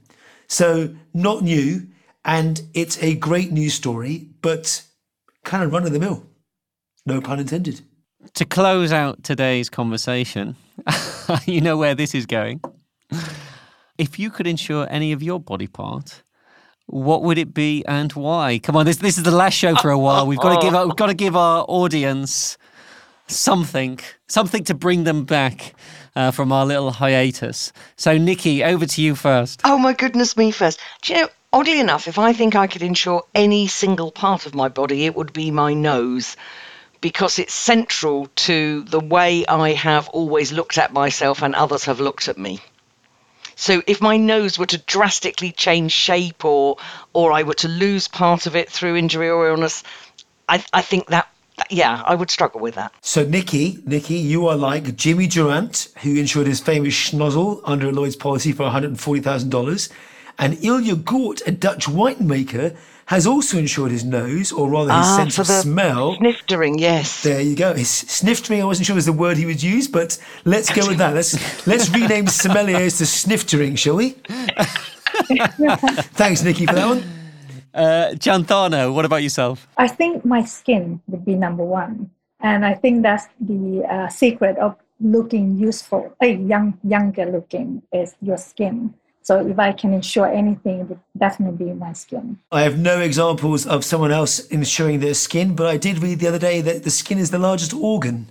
[0.46, 1.86] So, not new,
[2.22, 4.82] and it's a great news story, but
[5.42, 6.26] kind of run of the mill.
[7.06, 7.80] No pun intended.
[8.34, 10.56] To close out today's conversation,
[11.46, 12.60] you know where this is going.
[13.98, 16.22] If you could insure any of your body part,
[16.86, 18.58] what would it be and why?
[18.62, 20.26] Come on, this this is the last show for a while.
[20.26, 22.58] We've got to give our, we've got to give our audience
[23.26, 25.74] something, something to bring them back
[26.16, 27.72] uh, from our little hiatus.
[27.96, 29.62] So, Nikki, over to you first.
[29.64, 30.80] Oh my goodness me, first.
[31.02, 31.28] Do you know?
[31.52, 35.14] Oddly enough, if I think I could insure any single part of my body, it
[35.14, 36.36] would be my nose
[37.04, 42.00] because it's central to the way I have always looked at myself and others have
[42.00, 42.60] looked at me.
[43.56, 46.78] So if my nose were to drastically change shape or
[47.12, 49.82] or I were to lose part of it through injury or illness,
[50.48, 51.28] I, I think that
[51.68, 52.94] yeah, I would struggle with that.
[53.02, 58.16] So, Nikki, Nikki, you are like Jimmy Durante, who insured his famous schnozzle under Lloyd's
[58.16, 59.92] policy for $140,000,
[60.38, 62.76] and Ilja Gort, a Dutch winemaker,
[63.06, 66.16] has also insured his nose, or rather his Ah, sense for of the smell.
[66.16, 67.22] Sniftering, yes.
[67.22, 67.74] There you go.
[67.74, 70.98] His sniftering, I wasn't sure was the word he would use, but let's go with
[70.98, 71.14] that.
[71.14, 74.16] Let's let's rename sommeliers to sniftering, shall we?
[76.16, 77.02] Thanks, Nikki, for that one.
[77.74, 79.66] Uh, Janthana, what about yourself?
[79.76, 84.56] I think my skin would be number one, and I think that's the uh, secret
[84.58, 88.94] of looking useful, uh, young, younger looking is your skin.
[89.24, 92.38] So if I can ensure anything, it would definitely be my skin.
[92.52, 96.28] I have no examples of someone else insuring their skin, but I did read the
[96.28, 98.30] other day that the skin is the largest organ.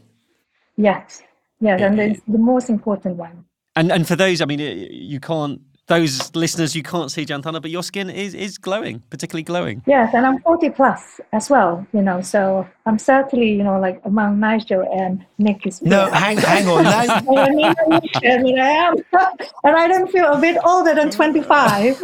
[0.78, 1.24] Yes,
[1.60, 3.44] yes, and it's the most important one.
[3.76, 5.62] And and for those, I mean, you can't.
[5.88, 9.84] Those listeners, you can't see Janthana, but your skin is is glowing, particularly glowing.
[9.86, 14.00] Yes, and I'm 40 plus as well, you know, so I'm certainly, you know, like
[14.06, 15.82] among Nigel and Nick is.
[15.82, 16.84] No, hang, hang on.
[16.94, 17.00] Now,
[17.38, 17.74] I mean,
[18.16, 18.96] I mean, I am,
[19.66, 22.02] and I don't feel a bit older than 25.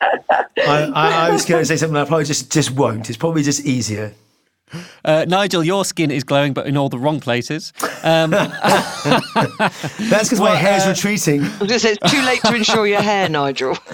[0.00, 0.12] I,
[0.62, 3.08] I, I was going to say something I probably just, just won't.
[3.10, 4.14] It's probably just easier.
[5.04, 7.72] Uh, Nigel, your skin is glowing, but in all the wrong places.
[8.02, 11.42] Um, That's because my Well, hair's uh, retreating.
[11.42, 13.76] I was going to say, it's too late to insure your hair, Nigel.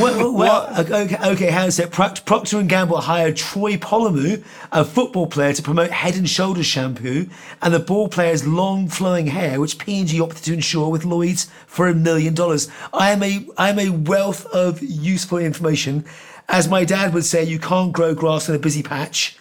[0.00, 1.90] Well, well okay, okay, how's it?
[1.90, 6.66] Proc- Procter and Gamble hired Troy Polamalu, a football player, to promote Head and Shoulders
[6.66, 7.28] shampoo
[7.62, 11.88] and the ball player's long flowing hair, which P&G opted to insure with Lloyd's for
[11.88, 12.68] a million dollars.
[12.92, 16.04] I am a I am a wealth of useful information.
[16.48, 19.36] As my dad would say, you can't grow grass in a busy patch.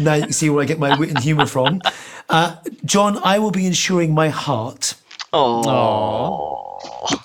[0.00, 1.80] Now you can see where I get my wit and humour from.
[2.28, 4.94] Uh, John, I will be insuring my heart
[5.32, 6.78] Oh.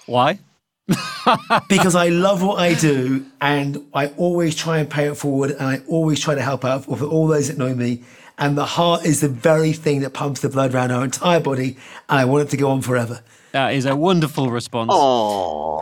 [0.05, 0.39] why?
[1.69, 5.63] because I love what I do and I always try and pay it forward and
[5.63, 8.03] I always try to help out for all those that know me.
[8.37, 11.77] And the heart is the very thing that pumps the blood around our entire body
[12.09, 13.21] and I want it to go on forever.
[13.53, 14.91] That is a wonderful response.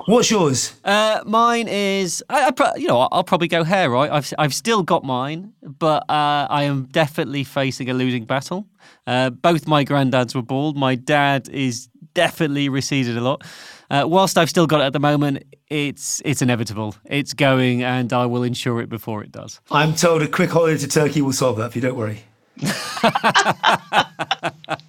[0.05, 0.75] What's yours?
[0.83, 4.11] Uh, mine is, I, I pro- you know, I'll, I'll probably go hair, right?
[4.11, 8.67] I've, I've still got mine, but uh, I am definitely facing a losing battle.
[9.07, 10.77] Uh, both my granddads were bald.
[10.77, 13.43] My dad is definitely receded a lot.
[13.89, 16.95] Uh, whilst I've still got it at the moment, it's it's inevitable.
[17.05, 19.59] It's going, and I will insure it before it does.
[19.71, 22.23] I'm told a quick holiday to Turkey will solve that If you, don't worry.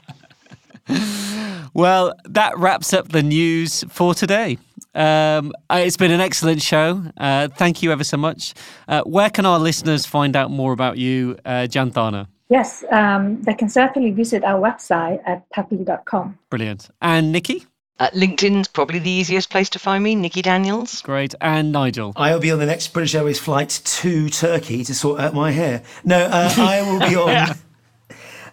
[1.74, 4.58] Well, that wraps up the news for today.
[4.94, 7.02] Um, uh, it's been an excellent show.
[7.16, 8.54] Uh, thank you ever so much.
[8.86, 12.28] Uh, where can our listeners find out more about you, uh, Janthana?
[12.48, 16.38] yes, um, they can certainly visit our website at tapoly.com.
[16.50, 16.90] Brilliant.
[17.02, 17.66] And Nikki?
[18.00, 21.00] Uh, LinkedIn's probably the easiest place to find me, Nikki Daniels.
[21.02, 21.34] Great.
[21.40, 22.12] And Nigel?
[22.16, 25.82] I'll be on the next British Airways flight to Turkey to sort out my hair.
[26.04, 27.14] No, uh, I will be
[27.50, 27.56] on.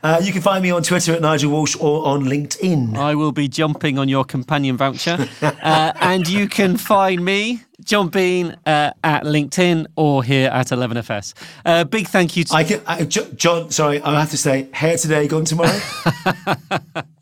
[0.04, 2.96] Uh, you can find me on Twitter at Nigel Walsh or on LinkedIn.
[2.98, 5.28] I will be jumping on your companion voucher.
[5.42, 11.34] uh, and you can find me, John Bean, uh, at LinkedIn or here at 11FS.
[11.66, 12.54] Uh, big thank you to.
[12.56, 15.80] I can, I, John, sorry, I have to say, hair today, gone tomorrow.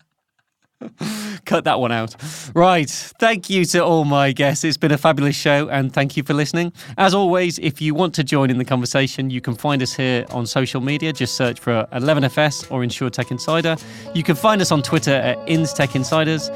[1.45, 2.15] Cut that one out.
[2.53, 2.89] Right.
[2.89, 4.63] Thank you to all my guests.
[4.63, 6.73] It's been a fabulous show and thank you for listening.
[6.97, 10.25] As always, if you want to join in the conversation, you can find us here
[10.29, 11.13] on social media.
[11.13, 13.77] Just search for 11FS or InsurTech Insider.
[14.13, 16.49] You can find us on Twitter at InsTech Insiders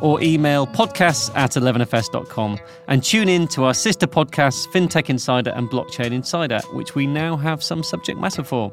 [0.00, 5.68] or email podcasts at 11fs.com and tune in to our sister podcasts, FinTech Insider and
[5.70, 8.72] Blockchain Insider, which we now have some subject matter for.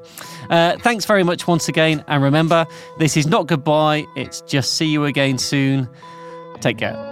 [0.49, 2.03] Uh, thanks very much once again.
[2.07, 2.65] And remember,
[2.99, 5.89] this is not goodbye, it's just see you again soon.
[6.59, 7.10] Take care.